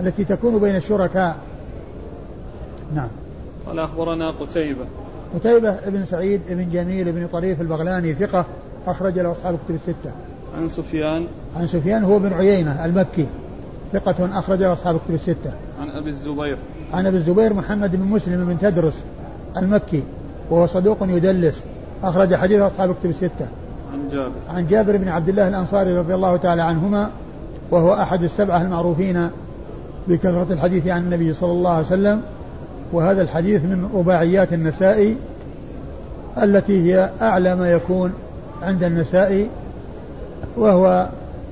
التي 0.00 0.24
تكون 0.24 0.58
بين 0.58 0.76
الشركاء. 0.76 1.36
نعم. 2.94 3.08
قال 3.66 3.78
أخبرنا 3.78 4.30
قتيبة. 4.30 4.84
قتيبة 5.34 5.70
ابن 5.70 6.04
سعيد 6.04 6.40
ابن 6.50 6.70
جميل 6.70 7.08
ابن 7.08 7.26
طريف 7.26 7.60
البغلاني 7.60 8.14
ثقة 8.14 8.44
أخرج 8.86 9.18
له 9.18 9.32
أصحاب 9.32 9.54
الكتب 9.54 9.74
الستة. 9.74 10.12
عن 10.56 10.68
سفيان. 10.68 11.26
عن 11.56 11.66
سفيان 11.66 12.04
هو 12.04 12.18
بن 12.18 12.32
عيينة 12.32 12.84
المكي 12.84 13.26
ثقة 13.92 14.38
أخرج 14.38 14.58
له 14.58 14.72
أصحاب 14.72 14.96
الكتب 14.96 15.14
الستة. 15.14 15.52
عن 15.80 15.90
أبي 15.90 16.10
الزبير. 16.10 16.56
عن 16.92 17.06
أبي 17.06 17.16
الزبير 17.16 17.54
محمد 17.54 17.96
بن 17.96 18.02
مسلم 18.02 18.44
بن 18.44 18.58
تدرس 18.58 18.94
المكي 19.56 20.02
وهو 20.50 20.66
صدوق 20.66 20.98
يدلس. 21.02 21.62
أخرج 22.02 22.34
حديث 22.34 22.60
أصحاب 22.60 22.90
الكتب 22.90 23.10
الستة. 23.10 23.46
عن 23.92 24.08
جابر. 24.12 24.32
عن 24.50 24.66
جابر 24.66 24.96
بن 24.96 25.08
عبد 25.08 25.28
الله 25.28 25.48
الأنصاري 25.48 25.98
رضي 25.98 26.14
الله 26.14 26.36
تعالى 26.36 26.62
عنهما 26.62 27.10
وهو 27.70 27.94
أحد 27.94 28.22
السبعة 28.22 28.62
المعروفين 28.62 29.30
بكثرة 30.08 30.52
الحديث 30.52 30.86
عن 30.86 31.02
النبي 31.02 31.32
صلى 31.32 31.52
الله 31.52 31.70
عليه 31.70 31.86
وسلم. 31.86 32.22
وهذا 32.92 33.22
الحديث 33.22 33.64
من 33.64 33.90
رباعيات 33.94 34.52
النسائي 34.52 35.16
التي 36.42 36.82
هي 36.82 37.10
أعلى 37.22 37.56
ما 37.56 37.72
يكون 37.72 38.12
عند 38.62 38.84
النسائي 38.84 39.48
وهو 40.56 41.08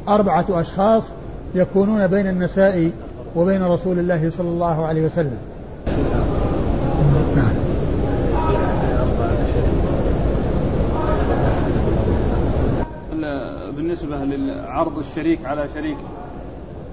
أربعة 0.08 0.46
أشخاص 0.50 1.02
يكونون 1.54 2.06
بين 2.06 2.26
النسائي 2.26 2.92
وبين 3.36 3.62
رسول 3.62 3.98
الله 3.98 4.30
صلى 4.30 4.48
الله 4.48 4.86
عليه 4.86 5.02
وسلم. 5.02 5.38
نعم. 7.36 7.54
بالنسبة 13.76 14.16
للعرض 14.16 14.98
الشريك 14.98 15.46
على 15.46 15.68
شريك 15.74 15.96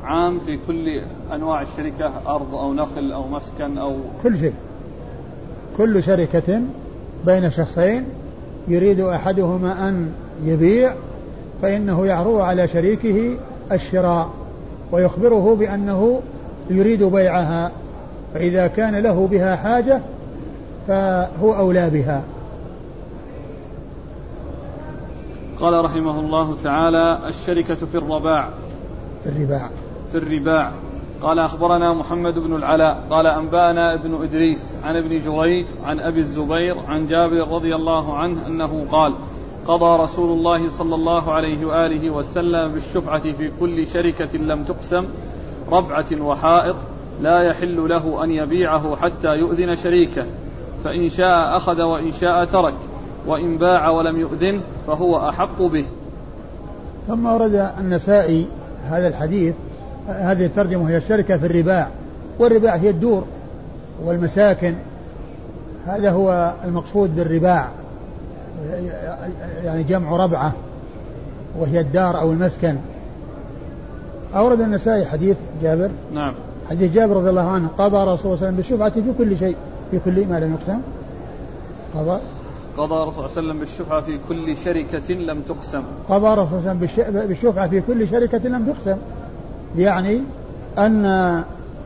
عام 0.04 0.39
في 0.39 0.60
كل 0.67 1.01
أنواع 1.34 1.62
الشركة 1.62 2.12
أرض 2.27 2.56
أو 2.56 2.73
نخل 2.73 3.12
أو 3.12 3.27
مسكن 3.27 3.77
أو 3.77 3.95
كل 4.23 4.39
شيء. 4.39 4.54
كل 5.77 6.04
شركة 6.04 6.62
بين 7.25 7.51
شخصين 7.51 8.06
يريد 8.67 8.99
أحدهما 8.99 9.89
أن 9.89 10.12
يبيع 10.45 10.93
فإنه 11.62 12.06
يعرض 12.06 12.36
على 12.36 12.67
شريكه 12.67 13.38
الشراء. 13.71 14.30
ويخبره 14.91 15.56
بأنه 15.56 16.21
يريد 16.69 17.04
بيعها 17.04 17.71
فإذا 18.34 18.67
كان 18.67 18.95
له 18.95 19.27
بها 19.27 19.56
حاجة 19.56 20.01
فهو 20.88 21.54
أولى 21.54 21.89
بها. 21.89 22.23
قال 25.60 25.86
رحمه 25.86 26.19
الله 26.19 26.56
تعالى 26.63 27.19
الشركة 27.27 27.75
في 27.75 27.95
الرباع. 27.95 28.49
في 29.23 29.30
الرباع. 29.30 29.69
في 30.12 30.17
الرباع. 30.17 30.71
قال 31.21 31.39
أخبرنا 31.39 31.93
محمد 31.93 32.39
بن 32.39 32.56
العلاء. 32.56 33.04
قال 33.10 33.27
أنبأنا 33.27 33.93
ابن 33.93 34.23
إدريس 34.23 34.75
عن 34.84 34.95
ابن 34.95 35.10
جريج 35.10 35.65
عن 35.84 35.99
أبي 35.99 36.19
الزبير 36.19 36.75
عن 36.88 37.08
جابر 37.08 37.47
رضي 37.47 37.75
الله 37.75 38.17
عنه 38.17 38.47
أنه 38.47 38.86
قال 38.91 39.13
قضى 39.67 40.04
رسول 40.04 40.38
الله 40.38 40.69
صلى 40.69 40.95
الله 40.95 41.34
عليه 41.34 41.65
وآله 41.65 42.10
وسلم 42.10 42.71
بالشفعة 42.71 43.32
في 43.32 43.52
كل 43.60 43.88
شركة 43.88 44.38
لم 44.38 44.63
تقسم 44.63 45.06
ربعة 45.71 46.21
وحائط 46.21 46.76
لا 47.21 47.41
يحل 47.41 47.89
له 47.89 48.24
أن 48.24 48.32
يبيعه 48.32 48.95
حتى 48.95 49.28
يؤذن 49.28 49.76
شريكه 49.76 50.26
فإن 50.84 51.10
شاء 51.10 51.58
أخذ 51.58 51.82
وإن 51.82 52.12
شاء 52.12 52.45
ترك 52.45 52.74
وإن 53.28 53.58
باع 53.58 53.89
ولم 53.89 54.19
يؤذن 54.19 54.62
فهو 54.88 55.30
أحق 55.30 55.62
به. 55.62 55.86
ثم 57.08 57.26
ورد 57.26 57.71
النسائي 57.80 58.47
هذا 58.89 59.08
الحديث 59.08 59.56
هذه 60.08 60.45
الترجمة 60.45 60.89
هي 60.89 60.97
الشركة 60.97 61.38
في 61.38 61.45
الرباع 61.45 61.88
والرباع 62.39 62.76
هي 62.76 62.89
الدور 62.89 63.26
والمساكن 64.04 64.76
هذا 65.86 66.12
هو 66.12 66.54
المقصود 66.65 67.15
بالرباع. 67.15 67.67
يعني 69.63 69.84
جمع 69.84 70.15
ربعة 70.15 70.54
وهي 71.60 71.80
الدار 71.80 72.19
أو 72.19 72.32
المسكن. 72.32 72.76
أورد 74.36 74.62
النسائي 74.62 75.06
حديث 75.06 75.38
جابر. 75.62 75.89
نعم. 76.13 76.34
حديث 76.69 76.93
جابر 76.93 77.15
رضي 77.15 77.30
الله 77.30 77.50
عنه 77.50 77.67
قضى 77.67 77.86
رسول 77.88 78.04
الله 78.04 78.15
صلى 78.15 78.26
الله 78.26 78.38
عليه 78.38 78.47
وسلم 78.47 78.56
بالشفعة 78.56 78.89
في 78.89 79.13
كل 79.17 79.38
شيء 79.38 79.56
في 79.91 80.00
كل 80.00 80.26
ما 80.26 80.39
لم 80.39 80.54
يقسم. 80.54 80.80
قضى. 81.95 82.19
قضى 82.78 82.95
رسول 82.95 83.00
الله 83.00 83.12
صلى 83.12 83.19
الله 83.19 83.32
عليه 83.32 83.32
وسلم 83.32 83.60
بالشفعة 83.60 84.02
في 84.02 84.19
كل 84.30 84.56
شركة 84.56 85.13
لم 85.13 85.41
تقسم. 85.41 85.84
قضى 86.10 86.28
رسول 86.28 86.60
الله 86.60 86.60
صلى 86.60 86.60
الله 86.60 86.69
عليه 86.69 86.84
وسلم 86.84 87.28
بالشفعة 87.28 87.67
في 87.67 87.82
كل 87.82 88.08
شركة 88.08 88.50
لم 88.50 88.65
تقسم. 88.65 88.97
يعني 89.78 90.21
أن 90.78 91.06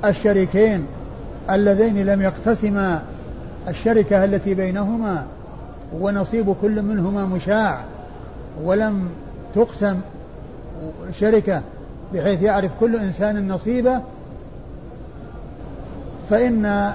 الشريكين 0.05 0.85
اللذين 1.49 2.05
لم 2.05 2.21
يقتسما 2.21 3.01
الشركة 3.67 4.23
التي 4.23 4.53
بينهما 4.53 5.25
ونصيب 5.93 6.55
كل 6.61 6.81
منهما 6.81 7.25
مشاع 7.25 7.83
ولم 8.63 9.09
تقسم 9.55 9.99
شركة 11.19 11.61
بحيث 12.13 12.41
يعرف 12.41 12.71
كل 12.79 12.95
إنسان 12.95 13.47
نصيبه 13.47 14.01
فإن 16.29 16.93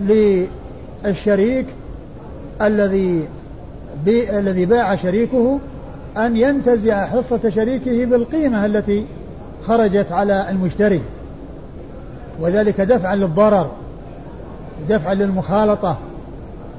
للشريك 0.00 1.66
الذي 2.62 3.28
الذي 4.08 4.66
باع 4.66 4.96
شريكه 4.96 5.58
أن 6.16 6.36
ينتزع 6.36 7.06
حصة 7.06 7.50
شريكه 7.50 8.04
بالقيمة 8.04 8.66
التي 8.66 9.06
خرجت 9.66 10.12
على 10.12 10.50
المشتري. 10.50 11.00
وذلك 12.40 12.80
دفعا 12.80 13.16
للضرر 13.16 13.70
دفعا 14.88 15.14
للمخالطة. 15.14 15.98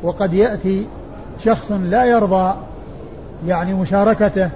وقد 0.04 0.34
يأتي 0.34 0.86
شخص 1.44 1.72
لا 1.72 2.06
يرضى 2.06 2.56
يعني 3.48 3.74
مشاركته 3.74 4.50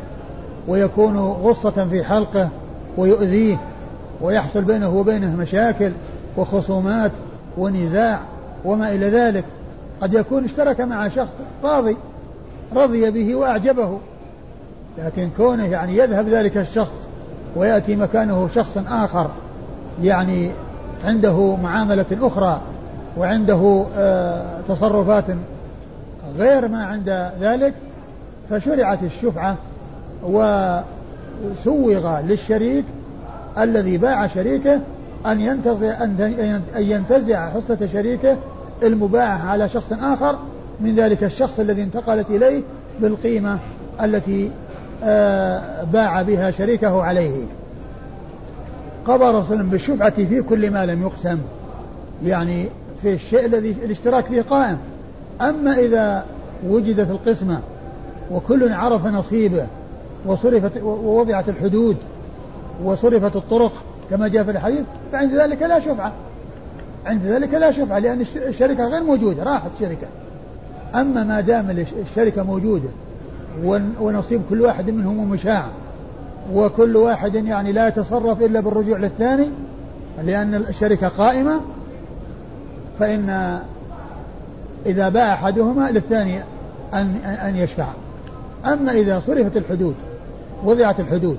ويكون 0.68 1.18
غصة 1.18 1.88
في 1.90 2.04
حلقه 2.04 2.50
ويؤذيه 2.98 3.58
ويحصل 4.22 4.62
بينه 4.62 4.90
وبينه 4.90 5.36
مشاكل 5.36 5.92
وخصومات 6.38 7.12
ونزاع 7.58 8.20
وما 8.66 8.92
إلى 8.96 9.10
ذلك. 9.10 9.44
قد 10.02 10.14
يكون 10.14 10.44
اشترك 10.44 10.82
مع 10.82 11.08
شخص 11.08 11.34
راضي 11.64 11.98
رضي 12.76 13.12
به 13.12 13.36
وأعجبه. 13.36 13.98
لكن 14.98 15.30
كونه 15.38 15.66
يعني 15.66 15.98
يذهب 15.98 16.28
ذلك 16.28 16.58
الشخص 16.58 17.08
ويأتي 17.56 17.96
مكانه 17.96 18.50
شخص 18.56 18.78
آخر 18.88 19.30
يعني 20.04 20.52
عنده 21.06 21.56
معاملة 21.56 22.06
أخرى 22.22 22.62
وعنده 23.18 23.86
آه 23.98 24.62
تصرفات 24.68 25.24
غير 26.38 26.68
ما 26.68 26.86
عند 26.86 27.32
ذلك 27.42 27.74
فشرعت 28.50 29.04
الشفعة 29.04 29.58
وسوغ 30.24 32.20
للشريك 32.20 32.86
الذي 33.58 33.98
باع 33.98 34.28
شريكه 34.28 34.80
أن 35.26 35.42
ينتزع 35.42 36.04
أن 36.04 36.56
ينتزع 36.76 37.50
حصة 37.50 37.88
شريكه 37.94 38.38
المباعة 38.84 39.50
على 39.50 39.70
شخص 39.70 39.94
آخر 40.02 40.36
من 40.80 40.96
ذلك 40.96 41.24
الشخص 41.24 41.60
الذي 41.60 41.84
انتقلت 41.84 42.30
إليه 42.30 42.64
بالقيمة 43.02 43.58
التي 44.02 44.52
آه، 45.04 45.84
باع 45.84 46.22
بها 46.22 46.52
شريكه 46.52 47.04
عليه. 47.04 47.46
قضى 49.08 49.38
رسول 49.38 49.64
بالشفعة 49.64 50.10
في 50.10 50.42
كل 50.42 50.72
ما 50.72 50.86
لم 50.86 51.02
يقسم. 51.02 51.38
يعني 52.26 52.66
في 53.02 53.14
الشيء 53.14 53.46
الذي 53.46 53.76
الاشتراك 53.86 54.26
فيه 54.26 54.42
قائم. 54.42 54.78
أما 55.42 55.80
إذا 55.80 56.26
وجدت 56.68 57.10
القسمة 57.10 57.60
وكل 58.32 58.74
عرف 58.74 59.06
نصيبه 59.08 59.68
وصرفت 60.26 60.84
ووضعت 60.84 61.50
الحدود 61.50 61.98
وصرفت 62.84 63.36
الطرق 63.36 63.72
كما 64.10 64.28
جاء 64.28 64.44
في 64.44 64.52
الحديث 64.52 64.82
فعند 65.12 65.34
ذلك 65.34 65.62
لا 65.62 65.80
شفعة. 65.80 66.14
عند 67.06 67.26
ذلك 67.26 67.54
لا 67.54 67.72
شفعة 67.72 68.00
لأن 68.00 68.26
الشركة 68.36 68.88
غير 68.88 69.04
موجودة 69.04 69.44
راحت 69.44 69.70
الشركة 69.76 70.08
أما 70.96 71.24
ما 71.24 71.42
دام 71.42 71.86
الشركة 72.02 72.44
موجودة 72.44 72.90
ونصيب 74.00 74.42
كل 74.50 74.62
واحد 74.62 74.90
منهم 74.90 75.30
مشاع 75.30 75.66
وكل 76.54 76.98
واحد 76.98 77.36
يعني 77.36 77.72
لا 77.72 77.88
يتصرف 77.88 78.42
إلا 78.42 78.60
بالرجوع 78.60 78.98
للثاني 78.98 79.48
لأن 80.24 80.56
الشركة 80.56 81.08
قائمة 81.08 81.60
فإن 83.00 83.60
إذا 84.86 85.10
باع 85.10 85.34
أحدهما 85.34 85.92
للثاني 85.92 86.40
أن 86.94 87.16
أن 87.26 87.56
يشفع. 87.56 87.88
أما 88.66 88.92
إذا 88.92 89.20
صرفت 89.20 89.58
الحدود 89.58 89.96
وضعت 90.64 91.00
الحدود 91.00 91.38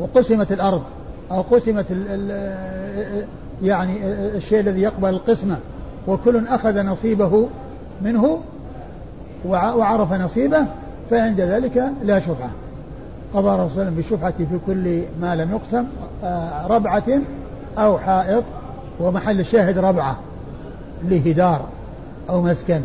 وقسمت 0.00 0.52
الأرض 0.52 0.82
أو 1.30 1.42
قسمت 1.42 1.90
ال 1.90 2.30
ال 2.30 3.24
يعني 3.62 3.98
الشيء 4.36 4.60
الذي 4.60 4.80
يقبل 4.80 5.08
القسمة 5.08 5.56
وكل 6.08 6.46
أخذ 6.46 6.82
نصيبه 6.82 7.48
منه 8.02 8.40
وعرف 9.48 10.12
نصيبه 10.12 10.66
فعند 11.10 11.40
ذلك 11.40 11.84
لا 12.04 12.18
شفعة. 12.18 12.50
قضى 13.34 13.62
رسول 13.62 13.82
الله 13.82 13.96
بالشفعة 13.96 14.34
في 14.36 14.58
كل 14.66 15.02
ما 15.20 15.36
لم 15.36 15.50
يقسم 15.50 15.84
آه، 16.24 16.66
ربعة 16.66 17.20
أو 17.78 17.98
حائط 17.98 18.44
ومحل 19.00 19.40
الشاهد 19.40 19.78
ربعة. 19.78 20.18
لهدار 21.04 21.66
أو 22.28 22.42
مسكن. 22.42 22.80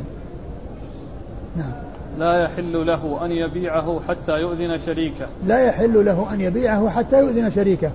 نعم. 1.57 1.71
لا 2.19 2.43
يحل 2.43 2.87
له 2.87 3.25
أن 3.25 3.31
يبيعه 3.31 3.99
حتى 4.07 4.31
يؤذن 4.31 4.77
شريكه. 4.77 5.25
لا 5.47 5.59
يحل 5.59 6.05
له 6.05 6.33
أن 6.33 6.41
يبيعه 6.41 6.89
حتى 6.89 7.19
يؤذن 7.19 7.49
شريكه. 7.51 7.91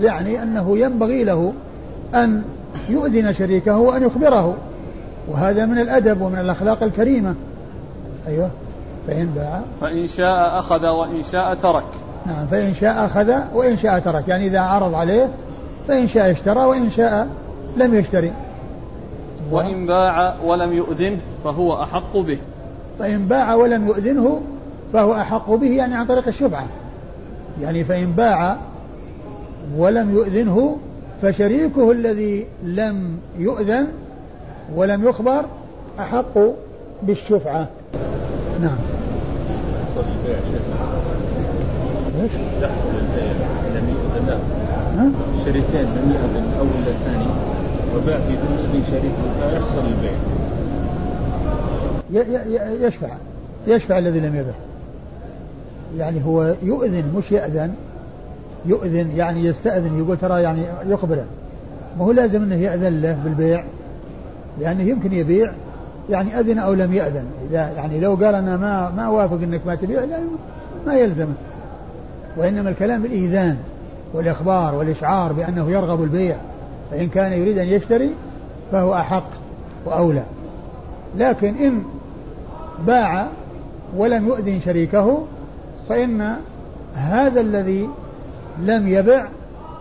يعني 0.00 0.42
أنه 0.42 0.78
ينبغي 0.78 1.24
له 1.24 1.52
أن 2.14 2.42
يؤذن 2.88 3.32
شريكه 3.32 3.78
وأن 3.78 4.02
يخبره. 4.02 4.54
وهذا 5.28 5.66
من 5.66 5.78
الأدب 5.78 6.20
ومن 6.20 6.38
الأخلاق 6.38 6.82
الكريمة. 6.82 7.34
أيوه. 8.28 8.50
فإن 9.06 9.26
باع. 9.26 9.60
فإن 9.80 10.06
شاء 10.06 10.58
أخذ 10.58 10.86
وإن 10.86 11.22
شاء 11.32 11.54
ترك. 11.54 11.86
نعم. 12.26 12.46
فإن 12.46 12.74
شاء 12.74 13.04
أخذ 13.04 13.32
وإن 13.54 13.76
شاء 13.76 13.98
ترك. 13.98 14.28
يعني 14.28 14.46
إذا 14.46 14.60
عرض 14.60 14.94
عليه 14.94 15.28
فإن 15.88 16.08
شاء 16.08 16.30
اشترى 16.30 16.64
وإن 16.64 16.90
شاء 16.90 17.28
لم 17.76 17.94
يشتري. 17.94 18.32
وإن 19.50 19.86
باع 19.86 20.34
ولم 20.44 20.72
يؤذنه 20.72 21.18
فهو 21.44 21.82
أحق 21.82 22.16
به. 22.16 22.38
فإن 22.98 23.28
باع 23.28 23.54
ولم 23.54 23.86
يؤذنه 23.86 24.40
فهو 24.92 25.14
أحق 25.14 25.50
به 25.50 25.70
يعني 25.70 25.94
عن 25.94 26.06
طريق 26.06 26.28
الشفعة 26.28 26.66
يعني 27.60 27.84
فإن 27.84 28.12
باع 28.12 28.56
ولم 29.76 30.14
يؤذنه 30.14 30.76
فشريكه 31.22 31.90
الذي 31.90 32.46
لم 32.62 33.18
يؤذن 33.38 33.86
ولم 34.74 35.08
يخبر 35.08 35.44
أحق 35.98 36.38
بالشفعة. 37.02 37.68
نعم. 38.60 38.76
يحصل 39.82 40.08
البيع 40.18 40.38
إيش؟ 42.22 42.32
يحصل 42.62 42.98
البيع 42.98 43.32
لم 43.74 43.88
يؤذن 43.88 44.26
له 44.28 45.10
شريكين 45.44 45.82
لم 45.82 46.12
يؤذن 46.14 46.52
الأول 46.52 46.86
للثاني 46.86 47.55
وباع 47.96 48.16
بدون 48.16 48.58
اذن 48.58 48.82
شريك 48.90 49.12
يحصل 49.54 49.84
البيع. 49.88 50.12
يشفع. 52.86 53.08
يشفع 53.66 53.98
الذي 53.98 54.20
لم 54.20 54.36
يبع 54.36 54.52
يعني 55.98 56.24
هو 56.24 56.54
يؤذن 56.62 57.04
مش 57.16 57.32
يأذن. 57.32 57.74
يؤذن 58.66 59.10
يعني 59.16 59.44
يستأذن 59.44 59.98
يقول 59.98 60.16
ترى 60.16 60.42
يعني 60.42 60.62
يخبره. 60.86 61.24
ما 61.98 62.04
هو 62.04 62.12
لازم 62.12 62.42
إنه 62.42 62.54
يأذن 62.54 63.00
له 63.00 63.18
بالبيع؟ 63.24 63.64
لأنه 64.60 64.82
يمكن 64.82 65.12
يبيع. 65.12 65.52
يعني 66.10 66.40
أذن 66.40 66.58
أو 66.58 66.74
لم 66.74 66.94
يأذن. 66.94 67.24
إذا 67.50 67.70
يعني 67.76 68.00
لو 68.00 68.14
قال 68.14 68.34
أنا 68.34 68.56
ما 68.56 68.92
ما 68.96 69.08
وافق 69.08 69.42
أنك 69.42 69.60
ما 69.66 69.74
تبيع 69.74 70.04
لا 70.04 70.18
ما 70.86 70.94
يلزمه. 70.94 71.34
وإنما 72.36 72.70
الكلام 72.70 73.02
بالإيذان 73.02 73.56
والإخبار 74.12 74.74
والإشعار 74.74 75.32
بأنه 75.32 75.70
يرغب 75.70 76.02
البيع. 76.02 76.36
فإن 76.90 77.08
كان 77.08 77.32
يريد 77.32 77.58
أن 77.58 77.66
يشتري 77.66 78.10
فهو 78.72 78.94
أحق 78.94 79.28
وأولى. 79.84 80.22
لكن 81.18 81.54
إن 81.54 81.82
باع 82.86 83.28
ولم 83.96 84.26
يؤذن 84.26 84.60
شريكه 84.60 85.18
فإن 85.88 86.36
هذا 86.94 87.40
الذي 87.40 87.88
لم 88.58 88.88
يبع 88.88 89.24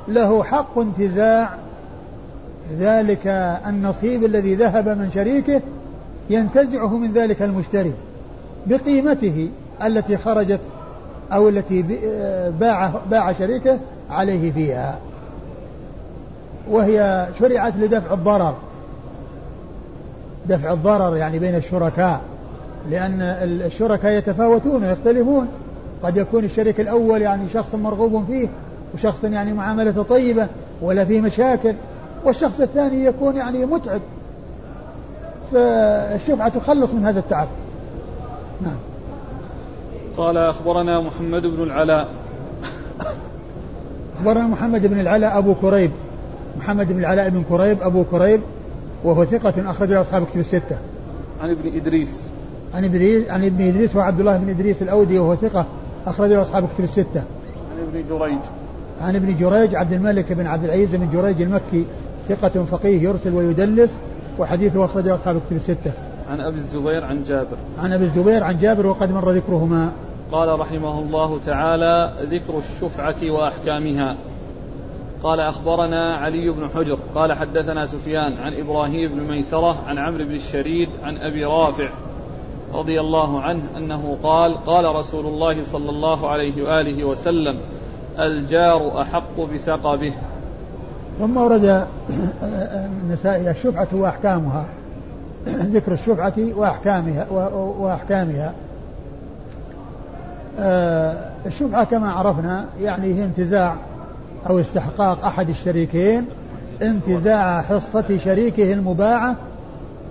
له 0.08 0.44
حق 0.44 0.80
انتزاع. 0.80 1.50
ذلك 2.80 3.28
النصيب 3.68 4.26
الذي 4.26 4.56
ذهب 4.56 4.90
من 4.90 5.12
شريكه 5.14 5.62
ينتزعه 6.30 6.98
من 6.98 7.12
ذلك 7.12 7.42
المشتري 7.42 7.94
بقيمته 8.66 9.50
التي 9.84 10.18
خرجت 10.18 10.60
أو 11.34 11.50
التي 11.50 11.86
باع 12.60 12.94
باع 13.12 13.32
شريكه 13.32 13.80
عليه 14.10 14.52
فيها. 14.52 14.98
وهي 16.70 17.28
شرعت 17.40 17.76
لدفع 17.76 18.14
الضرر. 18.14 18.56
دفع 20.46 20.74
الضرر 20.74 21.18
يعني 21.18 21.40
بين 21.40 21.56
الشركاء 21.56 22.22
لأن 22.90 23.22
الشركاء 23.66 24.12
يتفاوتون 24.12 24.84
ويختلفون. 24.84 25.48
قد 26.04 26.18
يكون 26.18 26.44
الشريك 26.44 26.80
الأول 26.80 27.22
يعني 27.22 27.50
شخص 27.54 27.76
مرغوب 27.76 28.26
فيه 28.28 28.48
وشخص 28.94 29.24
يعني 29.24 29.54
معاملته 29.54 30.04
طيبة 30.04 30.48
ولا 30.82 31.06
فيه 31.06 31.22
مشاكل 31.22 31.74
والشخص 32.26 32.60
الثاني 32.60 33.06
يكون 33.06 33.36
يعني 33.36 33.66
متعب. 33.66 34.02
فالشفعة 35.52 36.50
تخلص 36.50 36.94
من 36.94 37.06
هذا 37.06 37.20
التعب. 37.20 37.48
نعم. 38.62 38.78
قال 40.18 40.38
أخبرنا 40.38 41.02
محمد 41.02 41.42
بن 41.42 41.64
العلاء. 41.64 42.08
أخبرنا 44.18 44.48
محمد 44.48 44.88
بن 44.88 45.00
العلاء 45.00 45.38
أبو 45.38 45.56
كريب. 45.56 45.92
محمد 46.58 46.88
بن 46.88 47.00
العلاء 47.00 47.30
بن 47.30 47.44
كريب 47.50 47.82
أبو 47.82 48.04
كريب 48.04 48.42
وهو 49.04 49.26
ثقة 49.26 49.72
أخرج 49.72 49.92
له 49.92 50.02
أصحاب 50.02 50.26
كتب 50.26 50.40
الستة. 50.40 50.78
عن 51.42 51.50
ابن 51.50 51.76
إدريس. 51.76 52.28
عن 52.74 52.86
ابن 52.86 53.24
عن 53.30 53.46
ابن 53.46 53.68
إدريس 53.68 53.96
وعبد 53.96 54.20
الله 54.20 54.38
بن 54.38 54.50
إدريس 54.50 54.82
الأودي 54.82 55.20
وهو 55.20 55.36
ثقة 55.36 55.66
أخرج 56.08 56.30
له 56.30 56.42
أصحاب 56.42 56.68
كتب 56.76 56.84
الستة. 56.84 57.24
عن 57.72 57.88
ابن 57.88 58.04
جريج. 58.10 58.38
عن 59.02 59.16
ابن 59.16 59.38
جريج 59.38 59.76
عبد 59.76 59.94
الملك 59.94 60.34
بن 60.34 60.48
عبد 60.48 60.64
العزيز 60.64 60.96
بن 60.96 61.10
جريج 61.10 61.42
المكي 61.42 61.86
ثقة 62.30 62.64
فقيه 62.64 63.02
يرسل 63.02 63.34
ويدلس 63.34 64.00
وحديثه 64.40 64.86
أخرجه 64.86 65.16
أصحاب 65.16 65.42
كتب 65.48 65.56
الستة. 65.56 65.92
عن 66.30 66.42
أبي 66.42 66.56
الزبير 66.56 67.04
عن 67.04 67.24
جابر. 67.24 67.58
عن 67.80 67.94
أبي 67.94 68.04
الزبير 68.04 68.44
عن 68.44 68.58
جابر 68.58 68.88
وقد 68.88 69.12
مر 69.12 69.32
ذكرهما. 69.32 69.92
قال 70.32 70.60
رحمه 70.60 71.00
الله 71.00 71.40
تعالى 71.46 72.14
ذكر 72.32 72.58
الشفعة 72.58 73.32
وأحكامها. 73.32 74.18
قال 75.24 75.40
أخبرنا 75.40 76.16
علي 76.16 76.50
بن 76.50 76.70
حجر 76.70 76.98
قال 77.16 77.34
حدثنا 77.34 77.86
سفيان 77.86 78.34
عن 78.34 78.54
إبراهيم 78.54 79.16
بن 79.16 79.22
ميسرة 79.32 79.78
عن 79.88 79.98
عمرو 79.98 80.26
بن 80.26 80.36
الشريد 80.36 80.90
عن 81.04 81.18
أبي 81.18 81.46
رافع 81.46 81.90
رضي 82.74 83.00
الله 83.00 83.42
عنه 83.42 83.64
أنه 83.78 84.18
قال 84.24 84.58
قال 84.58 84.96
رسول 84.96 85.26
الله 85.26 85.64
صلى 85.64 85.90
الله 85.90 86.30
عليه 86.30 86.64
وآله 86.64 87.04
وسلم 87.04 87.58
الجار 88.20 89.02
أحق 89.02 89.42
بسقبه 89.54 90.14
ثم 91.20 91.38
ورد 91.38 91.88
النسائي 93.04 93.52
الشفعة 93.52 93.88
وأحكامها 93.94 94.66
ذكر 95.48 95.92
الشفعة 95.92 96.34
وأحكامها 96.38 97.28
وأحكامها. 97.80 98.54
آه، 100.60 101.30
الشفعة 101.46 101.84
كما 101.84 102.12
عرفنا 102.12 102.66
يعني 102.82 103.14
هي 103.14 103.26
انتزاع 103.26 103.76
أو 104.50 104.60
استحقاق 104.60 105.26
أحد 105.26 105.50
الشريكين 105.50 106.26
انتزاع 106.82 107.62
حصة 107.62 108.18
شريكه 108.18 108.74
المباعة 108.74 109.36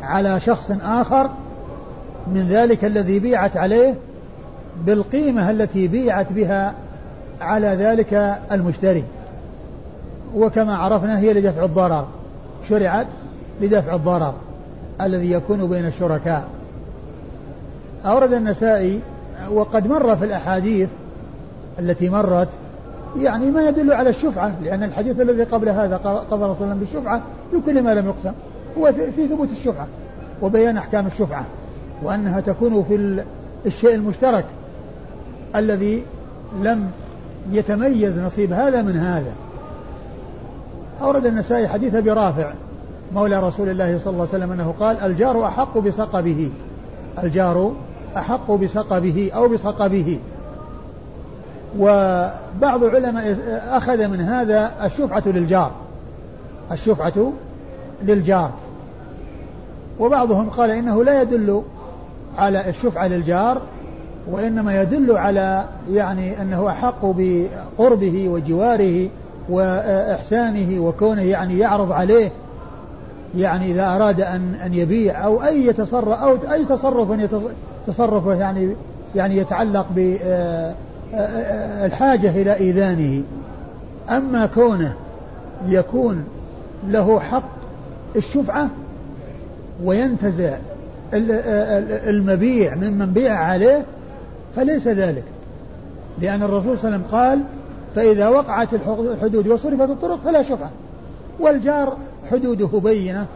على 0.03 0.41
شخص 0.41 0.71
آخر 0.83 1.31
من 2.27 2.47
ذلك 2.51 2.85
الذي 2.85 3.19
بيعت 3.19 3.57
عليه 3.57 3.95
بالقيمة 4.87 5.51
التي 5.51 5.89
بيعت 5.89 6.33
بها 6.33 6.75
على 7.41 7.67
ذلك 7.67 8.39
المشتري. 8.53 9.05
وكما 10.35 10.77
عرفنا 10.77 11.19
هي 11.19 11.33
لدفع 11.33 11.65
الضرر. 11.65 12.07
شرعت 12.69 13.07
لدفع 13.61 13.95
الضرر 13.95 14.35
الذي 15.01 15.33
يكون 15.33 15.69
بين 15.69 15.87
الشركاء. 15.87 16.45
أورد 18.07 18.33
النسائي 18.33 19.01
وقد 19.51 19.87
مر 19.87 20.17
في 20.17 20.25
الأحاديث 20.25 20.89
التي 21.79 22.09
مرت 22.09 22.49
يعني 23.17 23.51
ما 23.51 23.69
يدل 23.69 23.93
على 23.93 24.11
الشفعة 24.11 24.53
لأن 24.63 24.83
الحديث 24.83 25.21
الذي 25.21 25.43
قبل 25.43 25.69
هذا 25.69 25.97
قضى 26.31 26.45
رسول 26.45 26.63
الله 26.63 26.75
بالشفعة 26.75 27.23
بكل 27.53 27.83
ما 27.83 27.95
لم 27.95 28.07
يقسم 28.07 28.33
هو 28.79 28.93
في 28.93 29.29
ثبوت 29.29 29.51
الشفعة 29.51 29.87
وبيان 30.43 30.77
أحكام 30.77 31.07
الشفعة 31.07 31.45
وأنها 32.03 32.41
تكون 32.41 32.85
في 32.89 33.25
الشيء 33.67 33.95
المشترك 33.95 34.45
الذي 35.57 36.03
لم 36.63 36.91
يتميز 37.51 38.19
نصيب 38.19 38.53
هذا 38.53 38.83
من 38.83 38.97
هذا. 38.97 39.33
أورد 41.03 41.27
النسائي 41.27 41.69
حديث 41.69 41.95
أبي 41.95 42.11
رافع 42.11 42.53
مولى 43.15 43.41
رسول 43.41 43.69
الله 43.69 43.99
صلى 43.99 44.13
الله 44.13 44.29
عليه 44.33 44.45
وسلم 44.45 44.53
أنه 44.53 44.75
قال 44.81 45.01
الجار 45.01 45.47
أحق 45.47 45.79
بسقبه 45.79 46.51
الجار 47.23 47.73
أحق 48.17 48.51
بسقبه 48.51 49.31
أو 49.35 49.49
بسقبه. 49.49 50.19
وبعض 51.79 52.85
العلماء 52.85 53.37
أخذ 53.69 54.09
من 54.09 54.21
هذا 54.21 54.73
الشفعة 54.85 55.23
للجار. 55.27 55.71
الشفعة 56.73 57.33
للجار. 58.03 58.51
وبعضهم 60.01 60.51
قال 60.51 60.71
إنه 60.71 61.05
لا 61.05 61.23
يدل 61.23 61.63
على 62.39 62.69
الشفعة 62.69 63.07
للجار 63.07 63.61
وإنما 64.31 64.83
يدل 64.83 65.17
على 65.17 65.65
يعني 65.91 66.43
أنه 66.43 66.69
أحق 66.69 67.01
بقربه 67.03 68.29
وجواره 68.29 69.09
وإحسانه 69.49 70.81
وكونه 70.81 71.23
يعني 71.23 71.59
يعرض 71.59 71.93
عليه. 71.93 72.31
يعني 73.37 73.71
إذا 73.71 73.97
أراد 73.97 74.21
أن 74.21 74.55
أن 74.67 74.75
يبيع 74.75 75.25
أو 75.25 75.45
أي 75.45 75.67
يتصرف 75.67 76.09
أو 76.09 76.37
أي 76.53 76.65
تصرف 76.65 77.29
تصرفه 77.87 78.35
يعني 78.35 78.77
يعني 79.15 79.37
يتعلق 79.37 79.87
ب 79.97 80.17
الحاجة 81.85 82.31
إلى 82.31 82.57
إيذانه. 82.57 83.23
أما 84.11 84.47
كونه 84.47 84.95
يكون 85.69 86.25
له 86.89 87.21
حق 87.21 87.49
الشفعة 88.17 88.71
وينتزع 89.85 90.57
المبيع 91.13 92.75
ممن 92.75 93.13
بيع 93.13 93.35
عليه 93.35 93.85
فليس 94.57 94.89
ذلك. 94.89 95.25
لأن 96.21 96.43
الرسول 96.43 96.79
صلى 96.79 96.89
الله 96.89 96.97
عليه 96.97 97.05
وسلم 97.05 97.19
قال 97.19 97.41
فإذا 97.95 98.29
وقعت 98.29 98.69
الحدود 98.75 99.49
وصرفت 99.49 99.91
الطرق 99.91 100.19
فلا 100.25 100.43
شفعة. 100.43 100.71
والجار 101.41 101.97
حدوده 102.31 102.81
بينة 102.81 103.27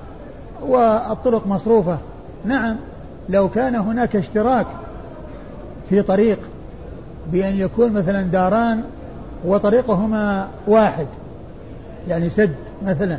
والطرق 0.62 1.46
مصروفة. 1.46 1.98
نعم 2.44 2.76
لو 3.28 3.48
كان 3.48 3.74
هناك 3.74 4.16
اشتراك 4.16 4.66
في 5.88 6.02
طريق 6.02 6.38
بأن 7.32 7.56
يكون 7.56 7.92
مثلا 7.92 8.22
داران 8.22 8.82
وطريقهما 9.44 10.48
واحد 10.66 11.06
يعني 12.08 12.28
سد 12.28 12.54
مثلا 12.86 13.18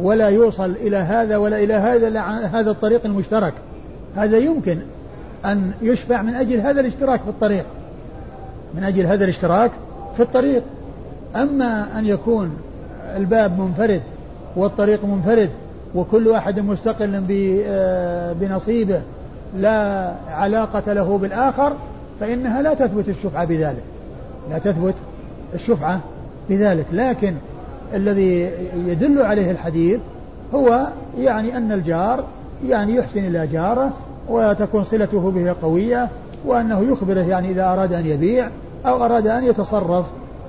ولا 0.00 0.28
يوصل 0.28 0.70
إلى 0.70 0.96
هذا 0.96 1.36
ولا 1.36 1.58
إلى 1.58 1.74
هذا 1.74 2.08
إلا 2.08 2.60
هذا 2.60 2.70
الطريق 2.70 3.06
المشترك. 3.06 3.54
هذا 4.16 4.38
يمكن 4.38 4.78
أن 5.44 5.72
يشفع 5.82 6.22
من 6.22 6.34
أجل 6.34 6.60
هذا 6.60 6.80
الاشتراك 6.80 7.20
في 7.20 7.28
الطريق. 7.28 7.64
من 8.74 8.84
أجل 8.84 9.06
هذا 9.06 9.24
الاشتراك 9.24 9.70
في 10.16 10.22
الطريق. 10.22 10.62
أما 11.36 11.98
أن 11.98 12.06
يكون 12.06 12.50
الباب 13.16 13.58
منفرد 13.60 14.02
والطريق 14.56 15.04
منفرد 15.04 15.50
وكل 15.94 16.28
واحد 16.28 16.60
مستقل 16.60 17.24
آه، 17.66 18.32
بنصيبه 18.32 19.02
لا 19.56 20.12
علاقة 20.28 20.92
له 20.92 21.18
بالآخر 21.18 21.72
فإنها 22.20 22.62
لا 22.62 22.74
تثبت 22.74 23.08
الشفعة 23.08 23.44
بذلك. 23.44 23.82
لا 24.50 24.58
تثبت 24.58 24.94
الشفعة 25.54 26.00
بذلك. 26.48 26.86
لكن 26.92 27.34
الذي 27.94 28.50
يدل 28.86 29.22
عليه 29.22 29.50
الحديث 29.50 30.00
هو 30.54 30.86
يعني 31.18 31.56
أن 31.56 31.72
الجار 31.72 32.24
يعني 32.66 32.94
يحسن 32.94 33.24
إلى 33.24 33.46
جاره 33.46 33.92
وتكون 34.28 34.84
صلته 34.84 35.30
به 35.30 35.54
قوية 35.62 36.08
وأنه 36.44 36.80
يخبره 36.80 37.20
يعني 37.20 37.50
إذا 37.50 37.72
أراد 37.72 37.92
أن 37.92 38.06
يبيع 38.06 38.48
أو 38.86 39.04
أراد 39.04 39.26
أن 39.26 39.44
يتصرف. 39.44 40.06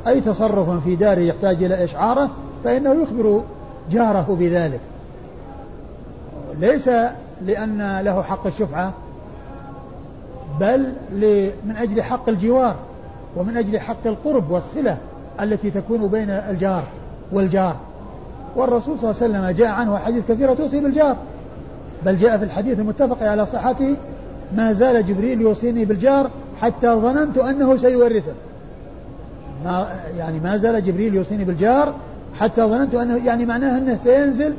أي 0.08 0.22
تصرف 0.22 0.84
في 0.84 0.96
داره 0.96 1.20
يحتاج 1.20 1.64
إلى 1.64 1.84
إشعاره 1.84 2.30
فإنه 2.64 2.94
يخبر 3.04 3.42
جاره 3.92 4.38
بذلك. 4.40 4.80
ليس 6.60 6.90
لأن 7.46 8.02
له 8.06 8.22
حق 8.22 8.48
الشفعة 8.48 8.94
بل 10.60 10.94
من 11.66 11.76
أجل 11.78 12.02
حق 12.02 12.30
الجوار 12.30 12.76
ومن 13.36 13.58
أجل 13.58 13.80
حق 13.80 14.08
القرب 14.08 14.52
والصلة 14.52 14.98
التي 15.42 15.72
تكون 15.72 16.08
بين 16.08 16.30
الجار 16.30 16.84
والجار. 17.32 17.76
والرسول 18.56 19.00
صلى 19.00 19.12
الله 19.12 19.22
عليه 19.22 19.32
وسلم 19.32 19.58
جاء 19.58 19.68
عنه 19.68 19.98
حديث 19.98 20.24
كثيرة 20.30 20.54
توصي 20.54 20.80
بالجار. 20.80 21.16
بل 22.06 22.18
جاء 22.18 22.38
في 22.38 22.44
الحديث 22.44 22.80
المتفق 22.80 23.24
على 23.24 23.46
صحته 23.46 23.96
ما 24.56 24.74
زال 24.74 25.06
جبريل 25.06 25.42
يوصيني 25.42 25.86
بالجار 25.86 26.30
حتى 26.62 26.88
ظننت 26.88 27.38
أنه 27.38 27.78
سيورثه. 27.78 28.34
ما 29.66 29.88
يعني 30.18 30.40
ما 30.40 30.58
زال 30.58 30.86
جبريل 30.86 31.16
يوصيني 31.16 31.44
بالجار 31.44 31.94
حتى 32.40 32.62
ظننت 32.62 32.96
أنه 32.96 33.26
يعني 33.26 33.46
معناه 33.46 33.78
أنه 33.78 34.00
سينزل 34.04 34.54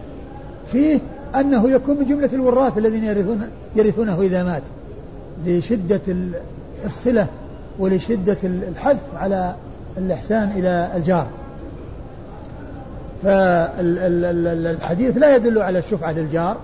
فيه 0.72 1.00
أنه 1.34 1.70
يكون 1.70 1.96
من 1.96 2.06
جملة 2.06 2.30
الوراث 2.32 2.78
الذين 2.78 3.04
يرثون 3.04 3.42
يرثونه 3.76 4.20
إذا 4.20 4.44
مات. 4.44 4.62
لشدة 5.46 6.00
الصلة 6.84 7.26
ولشدة 7.78 8.38
الحث 8.44 9.14
على 9.16 9.54
الإحسان 9.98 10.50
إلى 10.50 10.90
الجار. 10.96 11.26
فالحديث 13.22 15.16
لا 15.16 15.36
يدل 15.36 15.62
على 15.62 15.78
الشفعة 15.78 16.12
للجار. 16.12 16.56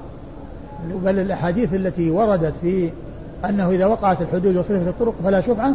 بل 1.05 1.19
الأحاديث 1.19 1.75
التي 1.75 2.11
وردت 2.11 2.55
في 2.63 2.91
أنه 3.45 3.71
إذا 3.71 3.87
وقعت 3.87 4.23
الحدود 4.23 4.57
وصرفت 4.57 4.89
الطرق 4.89 5.15
فلا 5.25 5.41
شفعة 5.41 5.75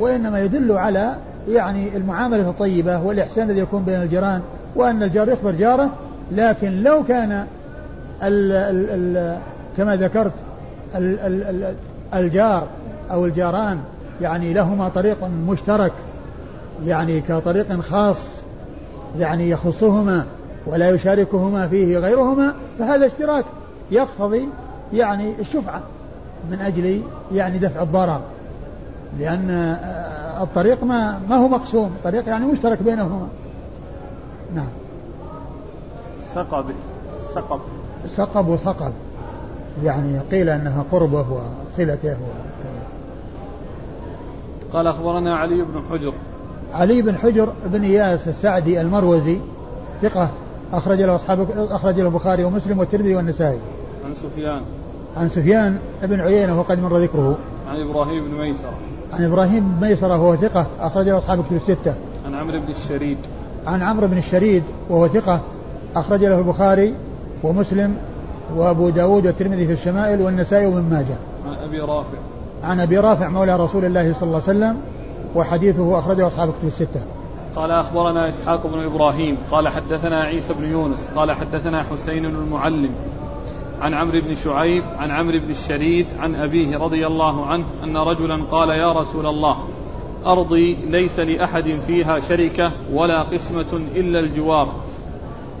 وإنما 0.00 0.40
يدل 0.40 0.72
على 0.72 1.14
يعني 1.48 1.96
المعاملة 1.96 2.50
الطيبة 2.50 3.02
والإحسان 3.02 3.50
الذي 3.50 3.60
يكون 3.60 3.82
بين 3.82 4.02
الجيران 4.02 4.40
وأن 4.76 5.02
الجار 5.02 5.28
يخبر 5.28 5.50
جاره 5.50 5.90
لكن 6.32 6.82
لو 6.82 7.04
كان 7.04 7.46
ال 8.22 8.52
ال 8.52 8.90
ال 8.90 9.36
كما 9.76 9.96
ذكرت 9.96 10.32
الجار 12.14 12.66
أو 13.10 13.24
الجاران 13.24 13.78
يعني 14.20 14.52
لهما 14.52 14.88
طريق 14.88 15.24
مشترك 15.48 15.92
يعني 16.86 17.20
كطريق 17.20 17.80
خاص 17.80 18.18
يعني 19.18 19.50
يخصهما 19.50 20.26
ولا 20.66 20.90
يشاركهما 20.90 21.68
فيه 21.68 21.98
غيرهما 21.98 22.54
فهذا 22.78 23.06
اشتراك 23.06 23.44
يقتضي 23.90 24.48
يعني 24.92 25.32
الشفعة 25.40 25.82
من 26.50 26.60
أجل 26.60 27.02
يعني 27.32 27.58
دفع 27.58 27.82
الضرر 27.82 28.20
لأن 29.18 29.76
الطريق 30.40 30.84
ما 30.84 31.20
ما 31.28 31.36
هو 31.36 31.48
مقسوم 31.48 31.90
طريق 32.04 32.28
يعني 32.28 32.46
مشترك 32.46 32.82
بينهما. 32.82 33.28
نعم. 34.54 34.68
سقب 36.34 36.64
سقب 37.34 37.60
سقب 38.06 38.48
وثقب. 38.48 38.92
يعني 39.82 40.18
قيل 40.30 40.48
أنها 40.48 40.84
قربة 40.92 41.26
وصلته 41.30 42.16
قال 44.72 44.86
أخبرنا 44.86 45.36
علي 45.36 45.54
بن 45.54 45.82
حجر 45.90 46.12
علي 46.72 47.02
بن 47.02 47.16
حجر 47.16 47.52
بن 47.66 47.84
إياس 47.84 48.28
السعدي 48.28 48.80
المروزي 48.80 49.38
ثقة 50.02 50.30
أخرج 50.72 51.00
له 51.02 51.14
أصحاب 51.14 51.46
أخرج 51.70 52.00
له 52.00 52.06
البخاري 52.06 52.44
ومسلم 52.44 52.78
والترمذي 52.78 53.16
والنسائي. 53.16 53.58
عن 54.04 54.14
سفيان. 54.14 54.62
عن 55.16 55.28
سفيان 55.28 55.78
بن 56.02 56.20
عيينة 56.20 56.60
وقد 56.60 56.78
مر 56.78 56.98
ذكره. 56.98 57.38
عن 57.68 57.80
إبراهيم 57.80 58.24
بن 58.24 58.38
ميسرة. 58.38 58.74
عن 59.12 59.24
إبراهيم 59.24 59.74
بن 59.80 59.86
ميسرة 59.86 60.22
وهو 60.22 60.36
ثقة 60.36 60.66
أخرج 60.80 61.08
له 61.08 61.18
أصحاب 61.18 61.40
الكتب 61.40 61.56
الستة. 61.56 61.94
عن 62.26 62.34
عمرو 62.34 62.60
بن 62.60 62.68
الشريد. 62.68 63.18
عن 63.66 63.82
عمرو 63.82 64.06
بن 64.06 64.18
الشريد 64.18 64.62
وهو 64.90 65.08
ثقة 65.08 65.40
أخرج 65.96 66.24
له 66.24 66.38
البخاري 66.38 66.94
ومسلم 67.42 67.96
وأبو 68.56 68.90
داود 68.90 69.26
والترمذي 69.26 69.66
في 69.66 69.72
الشمائل 69.72 70.22
والنسائي 70.22 70.66
وابن 70.66 70.90
ماجه. 70.90 71.16
عن 71.46 71.54
أبي 71.64 71.80
رافع. 71.80 72.18
عن 72.64 72.80
أبي 72.80 72.98
رافع 72.98 73.28
مولى 73.28 73.56
رسول 73.56 73.84
الله 73.84 74.12
صلى 74.12 74.22
الله 74.22 74.42
عليه 74.48 74.58
وسلم 74.58 74.76
وحديثه 75.34 75.98
أخرجه 75.98 76.26
أصحاب 76.26 76.48
الكتب 76.48 76.66
الستة. 76.66 77.00
قال 77.56 77.70
أخبرنا 77.70 78.28
إسحاق 78.28 78.66
بن 78.66 78.84
إبراهيم 78.84 79.36
قال 79.50 79.68
حدثنا 79.68 80.20
عيسى 80.20 80.54
بن 80.54 80.64
يونس 80.64 81.10
قال 81.16 81.32
حدثنا 81.32 81.82
حسين 81.82 82.24
المعلم 82.24 82.90
عن 83.80 83.94
عمرو 83.94 84.20
بن 84.20 84.34
شعيب 84.34 84.84
عن 84.98 85.10
عمرو 85.10 85.38
بن 85.38 85.50
الشريد 85.50 86.06
عن 86.18 86.34
أبيه 86.34 86.78
رضي 86.78 87.06
الله 87.06 87.46
عنه 87.46 87.64
أن 87.84 87.96
رجلا 87.96 88.44
قال 88.50 88.68
يا 88.68 88.92
رسول 88.92 89.26
الله 89.26 89.56
أرضي 90.26 90.76
ليس 90.90 91.20
لأحد 91.20 91.80
فيها 91.86 92.18
شركة 92.18 92.72
ولا 92.92 93.22
قسمة 93.22 93.72
إلا 93.96 94.20
الجوار 94.20 94.68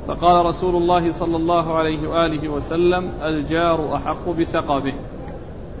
فقال 0.08 0.46
رسول 0.46 0.76
الله 0.76 1.12
صلى 1.12 1.36
الله 1.36 1.74
عليه 1.76 2.08
وآله 2.08 2.48
وسلم 2.48 3.08
الجار 3.22 3.94
أحق 3.94 4.28
بسقبه 4.28 4.92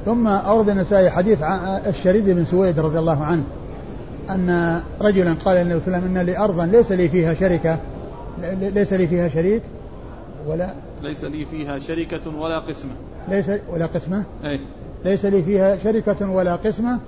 ثم 0.04 0.26
أورد 0.26 0.68
النسائي 0.68 1.10
حديث 1.10 1.38
الشريد 1.86 2.30
بن 2.30 2.44
سويد 2.44 2.78
رضي 2.80 2.98
الله 2.98 3.24
عنه 3.24 3.44
أن 4.30 4.80
رجلا 5.00 5.34
قال 5.44 5.56
النبي 5.56 5.80
صلى 5.80 5.86
الله 5.86 5.96
عليه 5.96 6.06
وسلم 6.06 6.16
إن 6.16 6.26
لي 6.26 6.38
أرضا 6.38 6.66
ليس 6.66 6.92
لي 6.92 7.08
فيها 7.08 7.34
شركة 7.34 7.78
ليس 8.60 8.92
لي 8.92 9.06
فيها 9.06 9.28
شريك 9.28 9.62
ولا 10.46 10.74
ليس 11.02 11.24
لي 11.24 11.44
فيها 11.44 11.78
شركة 11.78 12.38
ولا 12.38 12.58
قسمة. 12.58 12.90
ليس 13.28 13.50
ولا 13.72 13.86
قسمة؟ 13.86 14.24
أي 14.44 14.60
ليس 15.04 15.24
لي 15.24 15.42
فيها 15.42 15.76
شركة 15.76 16.30
ولا 16.30 16.56
قسمة 16.56 16.98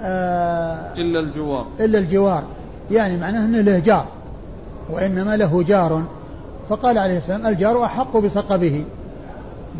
آه 0.00 0.94
إلا 0.94 1.20
الجوار. 1.20 1.66
إلا 1.80 1.98
الجوار. 1.98 2.42
يعني 2.90 3.16
معناه 3.16 3.44
أنه 3.44 3.60
له 3.60 3.78
جار 3.78 4.06
وإنما 4.90 5.36
له 5.36 5.62
جار. 5.62 6.02
فقال 6.68 6.98
عليه 6.98 7.18
السلام 7.18 7.46
الجار 7.46 7.84
أحق 7.84 8.16
بسقبه 8.16 8.84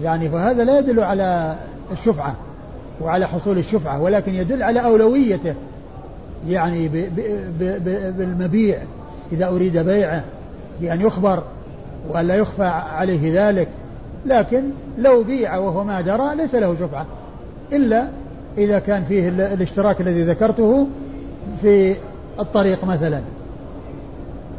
يعني 0.03 0.29
فهذا 0.29 0.65
لا 0.65 0.79
يدل 0.79 1.01
على 1.01 1.57
الشفعة 1.93 2.35
وعلى 3.01 3.29
حصول 3.29 3.59
الشفعة 3.59 4.03
ولكن 4.03 4.35
يدل 4.35 4.63
على 4.63 4.85
أولويته. 4.85 5.55
يعني 6.49 6.89
بالمبيع 8.19 8.79
إذا 9.33 9.49
أريد 9.49 9.79
بيعه 9.79 10.25
بأن 10.81 11.01
يخبر 11.01 11.43
وأن 12.09 12.27
لا 12.27 12.35
يخفى 12.35 12.65
عليه 12.97 13.49
ذلك. 13.49 13.69
لكن 14.27 14.63
لو 14.99 15.23
بيع 15.23 15.57
وهو 15.57 15.85
ما 15.85 16.01
درى 16.01 16.37
ليس 16.37 16.55
له 16.55 16.75
شفعة. 16.75 17.07
إلا 17.73 18.09
إذا 18.59 18.79
كان 18.79 19.05
فيه 19.05 19.29
الاشتراك 19.29 20.01
الذي 20.01 20.23
ذكرته 20.23 20.87
في 21.63 21.97
الطريق 22.41 22.85
مثلا. 22.85 23.21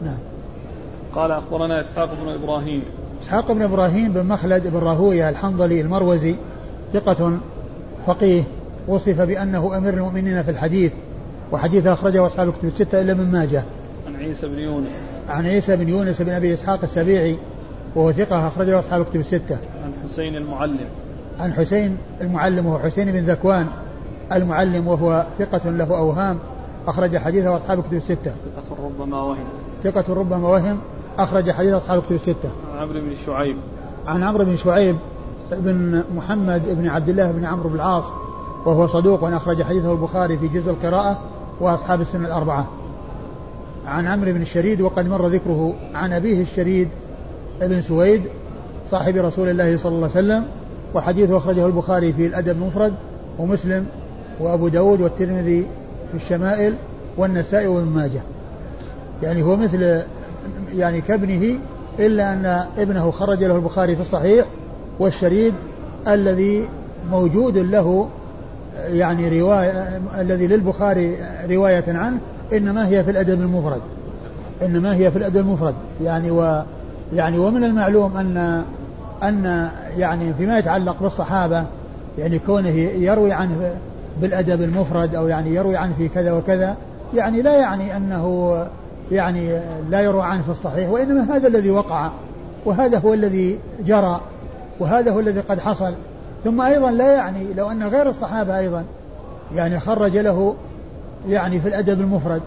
نعم. 0.05 0.17
قال 1.15 1.31
أخبرنا 1.31 1.81
إسحاق 1.81 2.09
بن 2.23 2.29
إبراهيم 2.29 2.83
إسحاق 3.21 3.51
بن 3.51 3.61
إبراهيم 3.61 4.13
بن 4.13 4.25
مخلد 4.25 4.67
بن 4.67 4.79
راهوية 4.79 5.29
الحنظلي 5.29 5.81
المروزي 5.81 6.35
ثقة 6.93 7.37
فقيه 8.05 8.43
وصف 8.87 9.21
بأنه 9.21 9.77
أمير 9.77 9.93
المؤمنين 9.93 10.43
في 10.43 10.51
الحديث 10.51 10.91
وحديث 11.51 11.87
أخرجه 11.87 12.25
أصحاب 12.25 12.47
الكتب 12.47 12.67
الستة 12.67 13.01
إلا 13.01 13.13
من 13.13 13.31
ماجه. 13.31 13.63
عن 14.07 14.15
عيسى 14.15 14.47
بن 14.47 14.59
يونس. 14.59 14.91
عن 15.29 15.45
عيسى 15.45 15.75
بن 15.75 15.89
يونس 15.89 16.21
بن 16.21 16.31
أبي 16.31 16.53
إسحاق 16.53 16.79
السبيعي 16.83 17.35
وهو 17.95 18.11
ثقة 18.11 18.47
أخرجه 18.47 18.79
أصحاب 18.79 19.01
الكتب 19.01 19.19
الستة. 19.19 19.57
عن 19.83 19.93
حسين 20.03 20.35
المعلم. 20.35 20.87
عن 21.39 21.53
حسين 21.53 21.97
المعلم 22.21 22.65
وهو 22.65 22.79
حسين 22.79 23.11
بن 23.11 23.25
ذكوان 23.25 23.67
المعلم 24.31 24.87
وهو 24.87 25.25
ثقة 25.39 25.69
له 25.69 25.97
أوهام 25.97 26.39
أخرج 26.87 27.17
حديثه 27.17 27.57
أصحاب 27.57 27.79
الكتب 27.79 27.93
الستة. 27.93 28.31
ثقة 28.55 28.85
ربما 28.85 29.21
وهم. 29.21 29.45
ثقة 29.83 30.13
ربما 30.13 30.47
وهم 30.47 30.79
أخرج 31.17 31.51
حديث 31.51 31.73
أصحاب 31.73 31.97
الكتب 31.97 32.15
الستة. 32.15 32.49
عن 32.73 32.79
عمرو 32.79 32.99
بن 32.99 33.15
شعيب. 33.25 33.57
عن 34.07 34.23
عمرو 34.23 34.45
بن 34.45 34.55
شعيب 34.55 34.95
بن 35.51 36.03
محمد 36.15 36.61
بن 36.65 36.87
عبد 36.87 37.09
الله 37.09 37.31
بن 37.31 37.45
عمرو 37.45 37.69
بن 37.69 37.75
العاص 37.75 38.03
وهو 38.65 38.87
صدوق 38.87 39.23
أخرج 39.23 39.63
حديثه 39.63 39.91
البخاري 39.91 40.37
في 40.37 40.47
جزء 40.47 40.71
القراءة 40.71 41.19
وأصحاب 41.59 42.01
السنة 42.01 42.27
الأربعة 42.27 42.67
عن 43.87 44.07
عمرو 44.07 44.33
بن 44.33 44.41
الشريد 44.41 44.81
وقد 44.81 45.09
مر 45.09 45.27
ذكره 45.27 45.73
عن 45.93 46.13
أبيه 46.13 46.41
الشريد 46.41 46.89
بن 47.61 47.81
سويد 47.81 48.21
صاحب 48.91 49.15
رسول 49.15 49.49
الله 49.49 49.77
صلى 49.77 49.95
الله 49.95 50.09
عليه 50.15 50.25
وسلم 50.25 50.45
وحديثه 50.95 51.37
أخرجه 51.37 51.65
البخاري 51.65 52.13
في 52.13 52.25
الأدب 52.25 52.49
المفرد 52.49 52.93
ومسلم 53.39 53.85
وأبو 54.39 54.67
داود 54.67 55.01
والترمذي 55.01 55.67
في 56.11 56.17
الشمائل 56.17 56.73
والنسائي 57.17 57.67
وابن 57.67 57.87
ماجه 57.87 58.21
يعني 59.23 59.43
هو 59.43 59.55
مثل 59.55 60.01
يعني 60.75 61.01
كابنه 61.01 61.59
إلا 61.99 62.33
أن 62.33 62.65
ابنه 62.77 63.11
خرج 63.11 63.43
له 63.43 63.55
البخاري 63.55 63.95
في 63.95 64.01
الصحيح 64.01 64.45
والشريد 64.99 65.53
الذي 66.07 66.69
موجود 67.11 67.57
له 67.57 68.09
يعني 68.87 69.41
رواية 69.41 70.01
الذي 70.19 70.47
للبخاري 70.47 71.17
رواية 71.49 71.83
عنه 71.87 72.17
إنما 72.53 72.87
هي 72.87 73.03
في 73.03 73.11
الأدب 73.11 73.41
المفرد. 73.41 73.81
إنما 74.61 74.95
هي 74.95 75.11
في 75.11 75.17
الأدب 75.17 75.37
المفرد. 75.37 75.73
يعني 76.03 76.31
و 76.31 76.63
يعني 77.13 77.37
ومن 77.37 77.63
المعلوم 77.63 78.17
أن 78.17 78.63
أن 79.23 79.69
يعني 79.97 80.33
فيما 80.33 80.57
يتعلق 80.57 80.95
بالصحابة 81.01 81.63
يعني 82.17 82.39
كونه 82.39 82.69
يروي 82.69 83.31
عنه 83.31 83.71
بالأدب 84.21 84.61
المفرد 84.61 85.15
أو 85.15 85.27
يعني 85.27 85.55
يروي 85.55 85.77
عنه 85.77 85.93
في 85.97 86.07
كذا 86.07 86.33
وكذا 86.33 86.75
يعني 87.13 87.41
لا 87.41 87.55
يعني 87.55 87.97
أنه 87.97 88.55
يعني 89.11 89.59
لا 89.89 90.01
يروى 90.01 90.23
عنه 90.23 90.43
في 90.43 90.49
الصحيح 90.49 90.89
وإنما 90.89 91.35
هذا 91.35 91.47
الذي 91.47 91.71
وقع 91.71 92.09
وهذا 92.65 92.97
هو 92.99 93.13
الذي 93.13 93.59
جرى 93.85 94.21
وهذا 94.79 95.11
هو 95.11 95.19
الذي 95.19 95.39
قد 95.39 95.59
حصل. 95.59 95.93
ثم 96.43 96.61
أيضا 96.61 96.91
لا 96.91 97.13
يعني 97.13 97.53
لو 97.53 97.71
أن 97.71 97.83
غير 97.83 98.09
الصحابة 98.09 98.59
أيضا 98.59 98.83
يعني 99.55 99.79
خرج 99.79 100.17
له 100.17 100.55
يعني 101.29 101.59
في 101.59 101.67
الأدب 101.67 102.01
المفرد. 102.01 102.41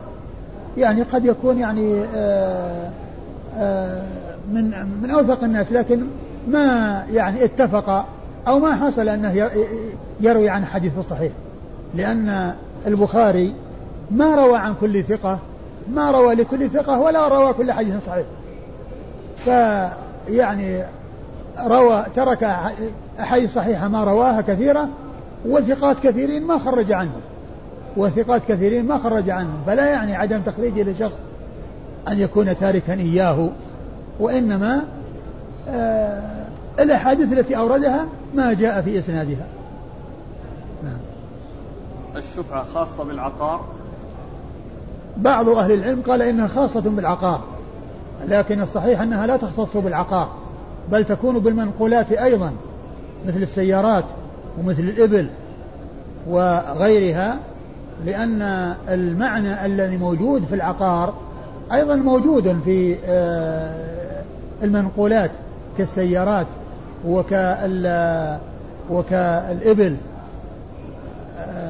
يعني 0.77 1.03
قد 1.03 1.25
يكون 1.25 1.59
يعني 1.59 2.01
من 4.53 4.71
من 5.03 5.11
أوثق 5.11 5.45
الناس 5.45 5.73
لكن 5.73 6.03
ما 6.49 7.05
يعني 7.13 7.45
اتفق 7.45 8.05
أو 8.49 8.59
ما 8.59 8.75
حصل 8.75 9.09
أنه 9.09 9.51
يروي 10.21 10.49
عن 10.49 10.65
حديث 10.65 10.93
الصحيح. 10.99 11.33
لأن 11.95 12.53
البخاري 12.87 13.55
ما 14.11 14.35
روى 14.35 14.59
عن 14.59 14.75
كل 14.81 15.03
ثقة 15.03 15.39
ما 15.95 16.11
روى 16.11 16.35
لكل 16.35 16.71
ثقة 16.71 17.01
ولا 17.01 17.29
روى 17.29 17.53
كل 17.53 17.73
حديث 17.73 18.07
صحيح. 18.07 18.27
فيعني 19.45 20.85
روى 21.59 22.05
ترك 22.15 22.45
أحاديث 23.21 23.55
صحيحة 23.55 23.89
ما 23.89 24.05
رواها 24.05 24.41
كثيرة 24.41 24.89
وثقات 25.47 26.01
كثيرين 26.01 26.47
ما 26.47 26.59
خرج 26.59 26.93
عنهم. 26.93 27.21
وثقات 27.97 28.45
كثيرين 28.45 28.87
ما 28.87 28.99
خرج 28.99 29.31
عنهم. 29.31 29.59
فلا 29.67 29.87
يعني 29.87 30.17
عدم 30.17 30.43
تخريجه 30.43 30.83
لشخص 30.83 31.17
أن 32.09 32.19
يكون 32.19 32.57
تاركا 32.57 32.95
إياه 32.95 33.51
وإنما 34.21 34.85
آه 35.69 36.39
الأحاديث 36.81 37.33
التي 37.33 37.57
أوردها 37.57 38.07
ما 38.35 38.53
جاء 38.53 38.83
في 38.83 38.99
إسنادها. 38.99 39.47
نعم. 40.85 40.99
الشفعة 42.17 42.65
خاصة 42.75 43.05
بالعقار. 43.05 43.78
بعض 45.19 45.49
أهل 45.49 45.73
العلم 45.73 46.03
قال 46.09 46.23
إنها 46.23 46.49
خاصة 46.49 46.81
بالعقار 46.81 47.41
لكن 48.29 48.61
الصحيح 48.61 49.01
أنها 49.01 49.27
لا 49.27 49.37
تختص 49.37 49.77
بالعقار 49.77 50.29
بل 50.93 51.05
تكون 51.05 51.39
بالمنقولات 51.39 52.13
أيضا 52.13 52.53
مثل 53.27 53.43
السيارات 53.43 54.05
ومثل 54.59 54.83
الإبل 54.83 55.29
وغيرها 56.29 57.39
لأن 58.07 58.43
المعنى 58.89 59.67
الذي 59.67 59.97
موجود 59.97 60.45
في 60.45 60.55
العقار 60.55 61.15
أيضا 61.73 61.97
موجود 61.97 62.61
في 62.65 62.97
آه، 63.07 64.23
المنقولات 64.63 65.31
كالسيارات 65.79 66.47
وكال 67.07 68.39
وكالإبل 68.91 69.97
آه، 71.39 71.68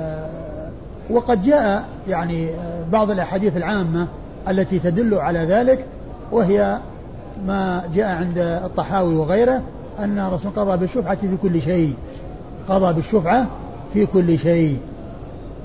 وقد 1.11 1.43
جاء 1.43 1.85
يعني 2.09 2.51
بعض 2.93 3.11
الأحاديث 3.11 3.57
العامة 3.57 4.07
التي 4.49 4.79
تدل 4.79 5.15
على 5.15 5.39
ذلك 5.39 5.85
وهي 6.33 6.79
ما 7.47 7.83
جاء 7.95 8.17
عند 8.17 8.39
الطحاوي 8.39 9.17
وغيره 9.17 9.63
أن 9.99 10.19
الرسول 10.19 10.53
قضى 10.57 10.77
بالشفعة 10.77 11.15
في 11.15 11.37
كل 11.43 11.63
شيء. 11.63 11.95
قضى 12.69 12.93
بالشفعة 12.93 13.47
في 13.95 14.07
كل 14.07 14.39
شيء. 14.39 14.79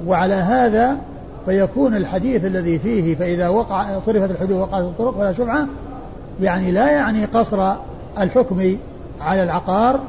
وعلى 0.07 0.35
هذا 0.35 0.97
فيكون 1.45 1.95
الحديث 1.95 2.45
الذي 2.45 2.79
فيه 2.79 3.15
فإذا 3.15 3.47
وقع 3.47 3.99
صرفت 4.05 4.31
الحدود 4.31 4.57
وقعت 4.57 4.83
الطرق 4.83 5.17
فلا 5.17 5.31
شفعة 5.31 5.67
يعني 6.41 6.71
لا 6.71 6.91
يعني 6.91 7.25
قصر 7.25 7.73
الحكم 8.19 8.75
على 9.21 9.43
العقار 9.43 9.99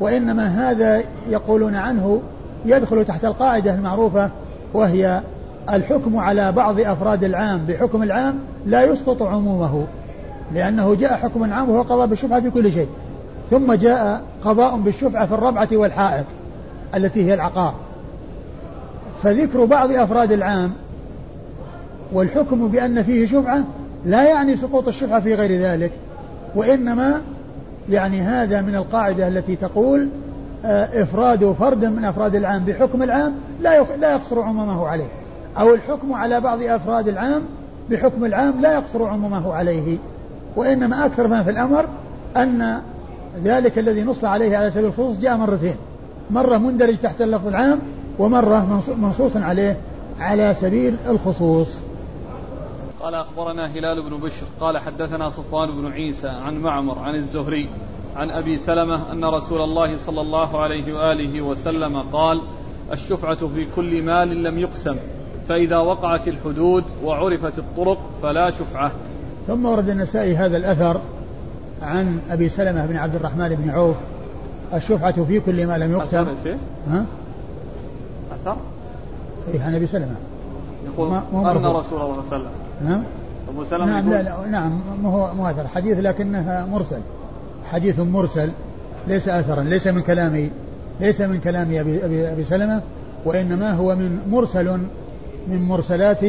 وإنما 0.00 0.46
هذا 0.46 1.02
يقولون 1.30 1.74
عنه 1.74 2.20
يدخل 2.66 3.04
تحت 3.04 3.24
القاعدة 3.24 3.74
المعروفة 3.74 4.30
وهي 4.74 5.22
الحكم 5.72 6.16
على 6.16 6.52
بعض 6.52 6.80
أفراد 6.80 7.24
العام 7.24 7.64
بحكم 7.68 8.02
العام 8.02 8.38
لا 8.66 8.82
يسقط 8.82 9.22
عمومه 9.22 9.86
لأنه 10.54 10.94
جاء 10.94 11.14
حكم 11.16 11.52
عام 11.52 11.70
وهو 11.70 11.82
قضاء 11.82 12.06
بالشفعة 12.06 12.40
في 12.40 12.50
كل 12.50 12.72
شيء 12.72 12.88
ثم 13.50 13.72
جاء 13.72 14.22
قضاء 14.44 14.76
بالشفعة 14.76 15.26
في 15.26 15.34
الربعة 15.34 15.68
والحائط 15.72 16.24
التي 16.94 17.24
هي 17.24 17.34
العقار. 17.34 17.74
فذكر 19.22 19.64
بعض 19.64 19.90
أفراد 19.90 20.32
العام 20.32 20.72
والحكم 22.12 22.68
بأن 22.68 23.02
فيه 23.02 23.26
شفعة 23.26 23.64
لا 24.04 24.24
يعني 24.24 24.56
سقوط 24.56 24.88
الشفعة 24.88 25.20
في 25.20 25.34
غير 25.34 25.60
ذلك 25.60 25.92
وإنما 26.54 27.20
يعني 27.90 28.20
هذا 28.20 28.62
من 28.62 28.74
القاعدة 28.74 29.28
التي 29.28 29.56
تقول 29.56 30.08
إفراد 30.64 31.52
فرد 31.52 31.84
من 31.84 32.04
أفراد 32.04 32.34
العام 32.34 32.64
بحكم 32.64 33.02
العام 33.02 33.34
لا 33.60 33.82
لا 33.96 34.12
يقصر 34.12 34.42
عمومه 34.42 34.86
عليه. 34.86 35.08
أو 35.58 35.74
الحكم 35.74 36.12
على 36.12 36.40
بعض 36.40 36.62
أفراد 36.62 37.08
العام 37.08 37.42
بحكم 37.90 38.24
العام 38.24 38.60
لا 38.60 38.74
يقصر 38.74 39.06
عمومه 39.06 39.54
عليه. 39.54 39.98
وإنما 40.56 41.06
أكثر 41.06 41.28
ما 41.28 41.42
في 41.42 41.50
الأمر 41.50 41.84
أن 42.36 42.80
ذلك 43.44 43.78
الذي 43.78 44.04
نص 44.04 44.24
عليه 44.24 44.56
على 44.56 44.70
سبيل 44.70 44.86
الخصوص 44.86 45.18
جاء 45.18 45.36
مرتين. 45.36 45.76
مرة 46.30 46.58
مندرج 46.58 46.96
تحت 46.96 47.22
اللفظ 47.22 47.46
العام 47.46 47.78
ومرة 48.18 48.82
منصوص 48.98 49.36
عليه 49.36 49.76
على 50.20 50.54
سبيل 50.54 50.96
الخصوص. 51.06 51.74
قال 53.00 53.14
أخبرنا 53.14 53.66
هلال 53.66 54.02
بن 54.02 54.16
بشر 54.16 54.46
قال 54.60 54.78
حدثنا 54.78 55.28
صفوان 55.28 55.70
بن 55.70 55.92
عيسى 55.92 56.28
عن 56.28 56.58
معمر 56.58 56.98
عن 56.98 57.14
الزهري 57.14 57.68
عن 58.16 58.30
أبي 58.30 58.56
سلمة 58.56 59.12
أن 59.12 59.24
رسول 59.24 59.60
الله 59.60 59.96
صلى 59.96 60.20
الله 60.20 60.60
عليه 60.60 60.94
وآله 60.94 61.42
وسلم 61.42 62.02
قال 62.12 62.40
الشفعة 62.92 63.48
في 63.48 63.66
كل 63.76 64.02
مال 64.02 64.42
لم 64.42 64.58
يقسم 64.58 64.96
فإذا 65.48 65.78
وقعت 65.78 66.28
الحدود 66.28 66.84
وعرفت 67.04 67.58
الطرق 67.58 67.98
فلا 68.22 68.50
شفعة. 68.50 68.92
ثم 69.46 69.66
ورد 69.66 69.88
النسائي 69.88 70.36
هذا 70.36 70.56
الأثر 70.56 71.00
عن 71.82 72.20
أبي 72.30 72.48
سلمة 72.48 72.86
بن 72.86 72.96
عبد 72.96 73.14
الرحمن 73.14 73.48
بن 73.48 73.70
عوف 73.70 73.96
الشفعة 74.74 75.24
في 75.24 75.40
كل 75.40 75.66
ما 75.66 75.78
لم 75.78 75.92
يقسم. 75.92 76.16
أثر 76.16 76.56
ها؟ 76.88 77.04
أثر؟ 78.32 78.56
إيه 79.54 79.62
عن 79.62 79.74
أبي 79.74 79.86
سلمة. 79.86 80.16
يقول 80.86 81.08
أن 81.08 81.46
رسول 81.46 81.66
الله 81.66 81.82
صلى 81.82 82.02
الله 82.02 82.14
عليه 82.14 82.26
وسلم. 82.26 82.50
نعم. 82.84 83.02
أبو 83.48 83.64
سلمة 83.64 83.86
نعم 83.86 84.10
لا 84.10 84.22
لا 84.22 84.46
نعم 84.50 84.80
ما 85.02 85.10
هو 85.10 85.34
مو 85.34 85.46
أثر 85.46 85.68
حديث 85.68 85.98
لكنه 85.98 86.68
مرسل. 86.72 87.00
حديث 87.70 88.00
مرسل 88.00 88.50
ليس 89.06 89.28
أثرا 89.28 89.62
ليس 89.62 89.86
من 89.86 90.02
كلام 90.02 90.50
ليس 91.00 91.20
من 91.20 91.40
كلام 91.40 91.74
أبي, 91.74 92.04
أبي, 92.04 92.32
أبي 92.32 92.44
سلمة 92.44 92.82
وإنما 93.24 93.72
هو 93.72 93.94
من 93.94 94.18
مرسل 94.30 94.78
من 95.48 95.62
مرسلات 95.62 96.24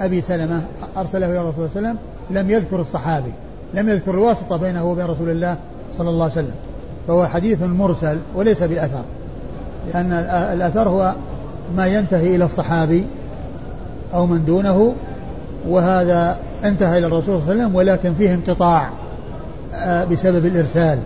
أبي 0.00 0.20
سلمة 0.20 0.62
أرسله 0.96 1.26
إلى 1.26 1.40
الرسول 1.40 1.70
صلى 1.70 1.78
الله 1.78 1.88
عليه 1.88 1.98
وسلم 1.98 1.98
لم 2.30 2.50
يذكر 2.50 2.80
الصحابي 2.80 3.32
لم 3.74 3.88
يذكر 3.88 4.10
الواسطة 4.10 4.56
بينه 4.56 4.84
وبين 4.84 5.06
رسول 5.06 5.30
الله 5.30 5.56
صلى 5.98 6.10
الله 6.10 6.22
عليه 6.24 6.32
وسلم 6.32 6.54
فهو 7.08 7.26
حديث 7.26 7.62
مرسل 7.62 8.18
وليس 8.34 8.62
بأثر 8.62 9.02
لأن 9.94 10.12
الأثر 10.52 10.88
هو 10.88 11.14
ما 11.76 11.86
ينتهي 11.86 12.36
إلى 12.36 12.44
الصحابي 12.44 13.06
أو 14.14 14.26
من 14.26 14.44
دونه 14.44 14.94
وهذا 15.68 16.38
انتهى 16.64 16.98
إلى 16.98 17.06
الرسول 17.06 17.24
صلى 17.24 17.34
الله 17.34 17.50
عليه 17.50 17.62
وسلم 17.62 17.74
ولكن 17.74 18.14
فيه 18.14 18.34
انقطاع. 18.34 18.90
بسبب 20.10 20.46
الإرسال. 20.46 20.98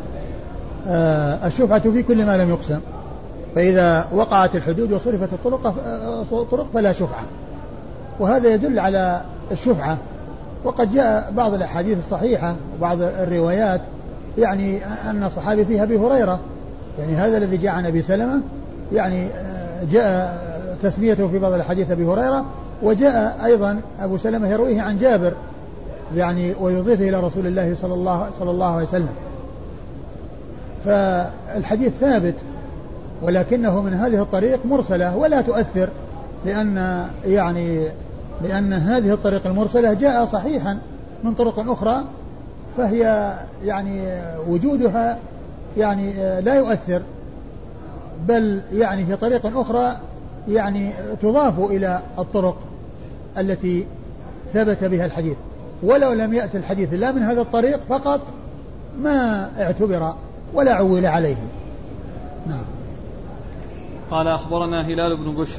آه، 0.88 1.46
الشفعة 1.46 1.78
في 1.78 2.02
كل 2.02 2.26
ما 2.26 2.36
لم 2.36 2.50
يقسم. 2.50 2.80
فإذا 3.54 4.06
وقعت 4.14 4.56
الحدود 4.56 4.92
وصرفت 4.92 5.32
الطرق 5.32 5.66
آه، 5.66 6.44
طرق 6.50 6.66
فلا 6.74 6.92
شفعة. 6.92 7.24
وهذا 8.18 8.48
يدل 8.48 8.78
على 8.78 9.20
الشفعة. 9.52 9.98
وقد 10.64 10.94
جاء 10.94 11.32
بعض 11.36 11.54
الأحاديث 11.54 11.98
الصحيحة 11.98 12.54
وبعض 12.78 13.02
الروايات 13.02 13.80
يعني 14.38 14.80
أن 15.10 15.24
الصحابي 15.24 15.64
فيها 15.64 15.82
أبي 15.82 15.98
هريرة. 15.98 16.40
يعني 16.98 17.14
هذا 17.14 17.36
الذي 17.36 17.56
جاء 17.56 17.72
عن 17.72 17.86
أبي 17.86 18.02
سلمة 18.02 18.40
يعني 18.92 19.28
جاء 19.92 20.38
تسميته 20.82 21.28
في 21.28 21.38
بعض 21.38 21.52
الأحاديث 21.52 21.90
أبي 21.90 22.04
هريرة. 22.04 22.44
وجاء 22.82 23.38
أيضا 23.44 23.80
أبو 24.00 24.18
سلمة 24.18 24.48
يرويه 24.48 24.82
عن 24.82 24.98
جابر. 24.98 25.32
يعني 26.14 26.54
ويضيفه 26.61 27.09
إلى 27.09 27.20
رسول 27.20 27.46
الله 27.46 27.74
صلى 27.74 27.94
الله 27.94 28.30
صلى 28.38 28.50
الله 28.50 28.74
عليه 28.74 28.86
وسلم. 28.86 29.14
فالحديث 30.84 31.92
ثابت 32.00 32.34
ولكنه 33.22 33.82
من 33.82 33.94
هذه 33.94 34.22
الطريق 34.22 34.66
مرسلة 34.66 35.16
ولا 35.16 35.40
تؤثر 35.40 35.88
لأن 36.44 37.07
يعني 37.24 37.88
لأن 38.42 38.72
هذه 38.72 39.12
الطريق 39.12 39.46
المرسلة 39.46 39.92
جاء 39.92 40.24
صحيحا 40.24 40.78
من 41.24 41.34
طرق 41.34 41.70
أخرى 41.70 42.04
فهي 42.76 43.34
يعني 43.64 44.22
وجودها 44.48 45.18
يعني 45.76 46.12
لا 46.40 46.54
يؤثر 46.54 47.02
بل 48.28 48.61
يعني 48.72 49.07
في 49.07 49.16
طريق 49.16 49.59
أخرى 49.59 49.96
يعني 50.48 50.92
تضاف 51.22 51.59
إلى 51.59 52.00
الطرق 52.18 52.57
التي 53.38 53.86
ثبت 54.54 54.84
بها 54.84 55.07
الحديث. 55.07 55.36
ولو 55.83 56.12
لم 56.12 56.35
يأتي 56.35 56.59
الحديث 56.59 56.95
لا 56.95 57.12
من 57.12 57.22
هذا 57.22 57.41
الطريق 57.41 57.81
فقط 57.89 58.20
ما 59.01 59.51
اعتبر 59.59 60.14
ولا 60.55 60.74
عول 60.74 61.07
عليه. 61.07 61.37
نعم. 62.47 62.64
قال 64.11 64.29
أخبرنا 64.29 64.87
هلال 64.87 65.16
بن 65.16 65.35
بشر. 65.35 65.59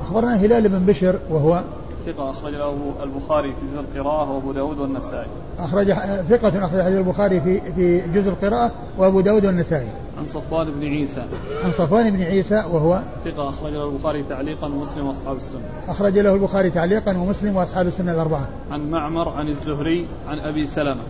أخبرنا 0.00 0.36
هلال 0.36 0.68
بن 0.68 0.78
بشر 0.78 1.18
وهو 1.30 1.62
ثقة 2.06 2.30
أخرج 2.30 2.54
له 2.54 2.94
البخاري 3.02 3.52
في 3.52 3.66
جزء 3.72 3.80
القراءة 3.80 4.32
وأبو 4.32 4.52
داود 4.52 4.78
والنسائي. 4.78 5.26
أخرج 5.58 5.92
ثقة 6.28 6.48
أخرج 6.48 6.82
حديث 6.82 6.98
البخاري 6.98 7.40
في 7.40 7.60
في 7.60 8.00
جزء 8.14 8.28
القراءة 8.28 8.70
وأبو 8.98 9.20
داود 9.20 9.46
والنسائي. 9.46 9.88
عن 10.18 10.26
صفوان 10.26 10.70
بن 10.70 10.86
عيسى. 10.86 11.22
عن 11.64 11.72
صفوان 11.72 12.10
بن 12.10 12.22
عيسى 12.22 12.64
وهو 12.72 13.02
ثقة 13.24 13.48
أخرج 13.48 13.72
له 13.72 13.88
البخاري 13.88 14.22
تعليقا 14.22 14.66
ومسلم 14.66 15.06
وأصحاب 15.06 15.36
السنة. 15.36 15.60
أخرج 15.88 16.18
له 16.18 16.34
البخاري 16.34 16.70
تعليقا 16.70 17.16
ومسلم 17.18 17.56
وأصحاب 17.56 17.86
السنة 17.86 18.12
الأربعة. 18.12 18.48
عن 18.70 18.90
معمر 18.90 19.28
عن 19.28 19.48
الزهري 19.48 20.06
عن 20.28 20.38
أبي 20.38 20.66
سلمة. 20.66 21.02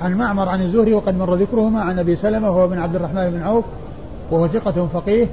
عن 0.00 0.14
معمر 0.14 0.48
عن 0.48 0.62
الزهري 0.62 0.94
وقد 0.94 1.14
مر 1.14 1.34
ذكرهما 1.34 1.80
عن 1.80 1.98
أبي 1.98 2.16
سلمة 2.16 2.50
وهو 2.50 2.68
بن 2.68 2.78
عبد 2.78 2.94
الرحمن 2.94 3.30
بن 3.30 3.42
عوف 3.42 3.64
وهو 4.30 4.48
ثقة 4.48 4.86
فقيه 4.86 5.28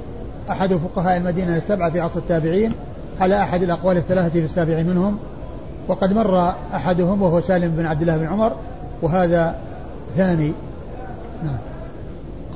أحد 0.50 0.74
فقهاء 0.74 1.16
المدينة 1.16 1.56
السبعة 1.56 1.90
في 1.90 2.00
عصر 2.00 2.18
التابعين 2.18 2.72
على 3.20 3.42
أحد 3.42 3.62
الأقوال 3.62 3.96
الثلاثة 3.96 4.28
في 4.28 4.44
السابع 4.44 4.82
منهم 4.82 5.18
وقد 5.88 6.12
مر 6.12 6.48
أحدهم 6.74 7.22
وهو 7.22 7.40
سالم 7.40 7.68
بن 7.76 7.86
عبد 7.86 8.00
الله 8.00 8.16
بن 8.16 8.26
عمر 8.26 8.52
وهذا 9.02 9.58
ثاني. 10.16 10.52
نعم. 11.44 11.58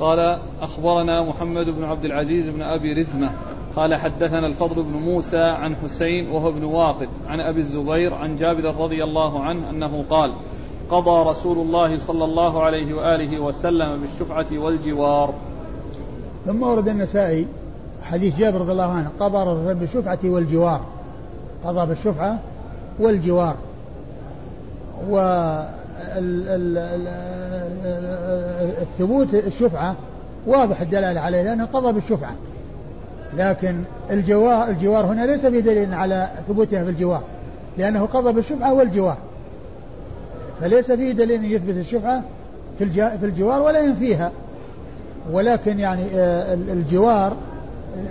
قال 0.01 0.39
أخبرنا 0.63 1.23
محمد 1.23 1.67
بن 1.67 1.85
عبد 1.85 2.05
العزيز 2.05 2.49
بن 2.49 2.63
أبي 2.63 2.93
رزمة 2.93 3.31
قال 3.77 3.95
حدثنا 3.95 4.47
الفضل 4.47 4.83
بن 4.83 4.93
موسى 4.93 5.41
عن 5.41 5.77
حسين 5.77 6.31
وهو 6.31 6.49
ابن 6.49 6.65
واقد 6.65 7.09
عن 7.29 7.41
أبي 7.41 7.61
الزبير 7.61 8.15
عن 8.15 8.37
جابر 8.37 8.77
رضي 8.77 9.05
الله 9.05 9.43
عنه 9.43 9.71
أنه 9.71 10.05
قال 10.11 10.33
قضى 10.91 11.31
رسول 11.31 11.59
الله 11.59 11.99
صلى 11.99 12.25
الله 12.25 12.63
عليه 12.63 12.95
وآله 12.95 13.41
وسلم 13.41 14.01
بالشفعة 14.01 14.59
والجوار. 14.59 15.35
ثم 16.47 16.63
ورد 16.63 16.89
النسائي 16.89 17.47
حديث 18.11 18.39
جابر 18.39 18.61
رضي 18.61 18.73
الله 18.73 18.93
عنه 18.93 19.11
قضى 19.21 19.75
بالشفعة 19.75 20.19
والجوار. 20.25 20.81
قضى 21.65 21.87
بالشفعة 21.87 22.39
والجوار. 22.99 23.55
و 25.11 25.17
الثبوت 28.83 29.35
الشفعة 29.35 29.97
واضح 30.47 30.81
الدلالة 30.81 31.21
عليه 31.21 31.43
لأنه 31.43 31.65
قضى 31.65 31.93
بالشفعة. 31.93 32.35
لكن 33.37 33.77
الجوار 34.11 34.69
الجوار 34.69 35.07
هنا 35.07 35.27
ليس 35.27 35.47
بدليل 35.47 35.95
على 35.95 36.29
ثبوتها 36.49 36.85
في 36.85 36.91
الجوار 36.91 37.23
لأنه 37.79 38.07
قضى 38.07 38.33
بالشفعة 38.33 38.75
والجوار. 38.75 39.17
فليس 40.61 40.93
فيه 40.93 41.13
دليل 41.13 41.53
يثبت 41.53 41.77
الشفعة 41.77 42.23
في 42.79 42.91
في 42.93 43.27
الجوار 43.27 43.63
ولا 43.63 43.81
ينفيها. 43.81 44.33
ولكن 45.33 45.79
يعني 45.79 46.03
آه، 46.15 46.55
الجوار 46.55 47.37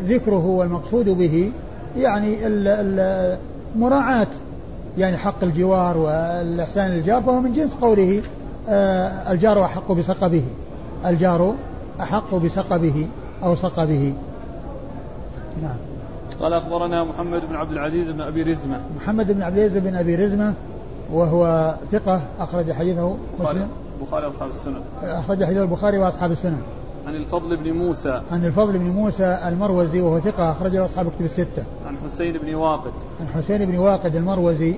ذكره 0.08 0.46
والمقصود 0.46 1.10
به 1.10 1.52
يعني 1.98 2.36
مراعاة 3.76 4.28
يعني 4.98 5.18
حق 5.18 5.44
الجوار 5.44 5.98
والإحسان 5.98 6.92
للجار 6.92 7.22
فهو 7.22 7.42
من 7.42 7.54
جنس 7.54 7.76
قوله 7.76 8.22
آه، 8.70 9.32
الجار 9.32 9.66
أحق 9.66 9.92
بسقبه. 9.92 10.44
الجار 11.06 11.54
أحق 12.02 12.36
بسقبه 12.36 13.08
أو 13.44 13.56
سقبه. 13.56 14.14
نعم. 15.62 15.76
قال 16.40 16.54
أخبرنا 16.54 17.04
محمد 17.04 17.42
بن 17.50 17.56
عبد 17.56 17.72
العزيز 17.72 18.12
بن 18.12 18.22
أبي 18.22 18.44
رزمة. 18.44 18.80
محمد 19.02 19.32
بن 19.32 19.42
عبد 19.42 19.58
العزيز 19.58 19.78
بن 19.78 19.96
أبي 19.96 20.16
رزمة 20.16 20.54
وهو 21.14 21.76
ثقة 21.92 22.22
أخرج 22.40 22.72
حديثه 22.72 23.16
مسلم. 23.40 23.68
البخاري 24.02 24.26
وأصحاب 24.26 24.50
السنن 24.50 24.82
أخرج 25.04 25.44
حديث 25.44 25.58
البخاري 25.58 25.98
وأصحاب 25.98 26.32
السنن 26.32 26.62
عن 27.08 27.16
الفضل 27.16 27.58
بن 27.58 27.74
موسى. 27.74 28.22
عن 28.32 28.45
الفضل 28.45 28.78
بن 28.78 28.89
موسى 28.89 29.39
المروزي 29.47 30.02
وهو 30.02 30.20
ثقة 30.20 30.52
أخرج 30.52 30.76
له 30.76 30.86
أصحاب 30.86 31.06
كتب 31.10 31.26
الستة. 31.26 31.64
عن 31.88 31.95
حسين 32.06 32.38
بن 32.38 32.56
واقد. 32.56 32.91
عن 33.22 33.28
حسين 33.28 33.66
بن 33.66 33.78
واقد 33.78 34.16
المروزي 34.16 34.74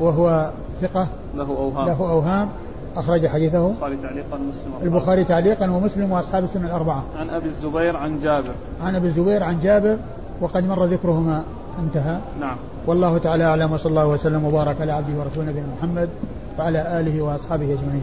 وهو 0.00 0.50
ثقة 0.82 1.06
له 1.34 1.48
أوهام. 1.48 1.86
له 1.86 2.10
أوهام 2.10 2.48
أخرج 2.96 3.26
حديثه. 3.26 3.66
البخاري 3.70 3.96
تعليقا 3.96 4.36
ومسلم 4.36 4.72
البخاري 4.82 5.24
تعليقا 5.24 5.70
ومسلم 5.70 6.12
وأصحاب 6.12 6.44
السنة 6.44 6.66
الأربعة. 6.66 7.04
عن 7.16 7.30
أبي 7.30 7.46
الزبير 7.46 7.96
عن 7.96 8.20
جابر. 8.20 8.54
عن 8.82 8.96
أبي 8.96 9.06
الزبير 9.06 9.42
عن 9.42 9.60
جابر 9.60 9.96
وقد 10.40 10.68
مر 10.68 10.84
ذكرهما. 10.84 11.42
انتهى. 11.78 12.18
نعم. 12.40 12.56
والله 12.86 13.18
تعالى 13.18 13.44
أعلم 13.44 13.72
وصلى 13.72 13.90
الله 13.90 14.06
وسلم 14.06 14.44
وبارك 14.44 14.80
على 14.80 14.92
عبده 14.92 15.18
ورسوله 15.20 15.50
نبينا 15.50 15.66
محمد 15.78 16.08
وعلى 16.58 17.00
آله 17.00 17.22
وأصحابه 17.22 17.64
أجمعين. 17.64 18.02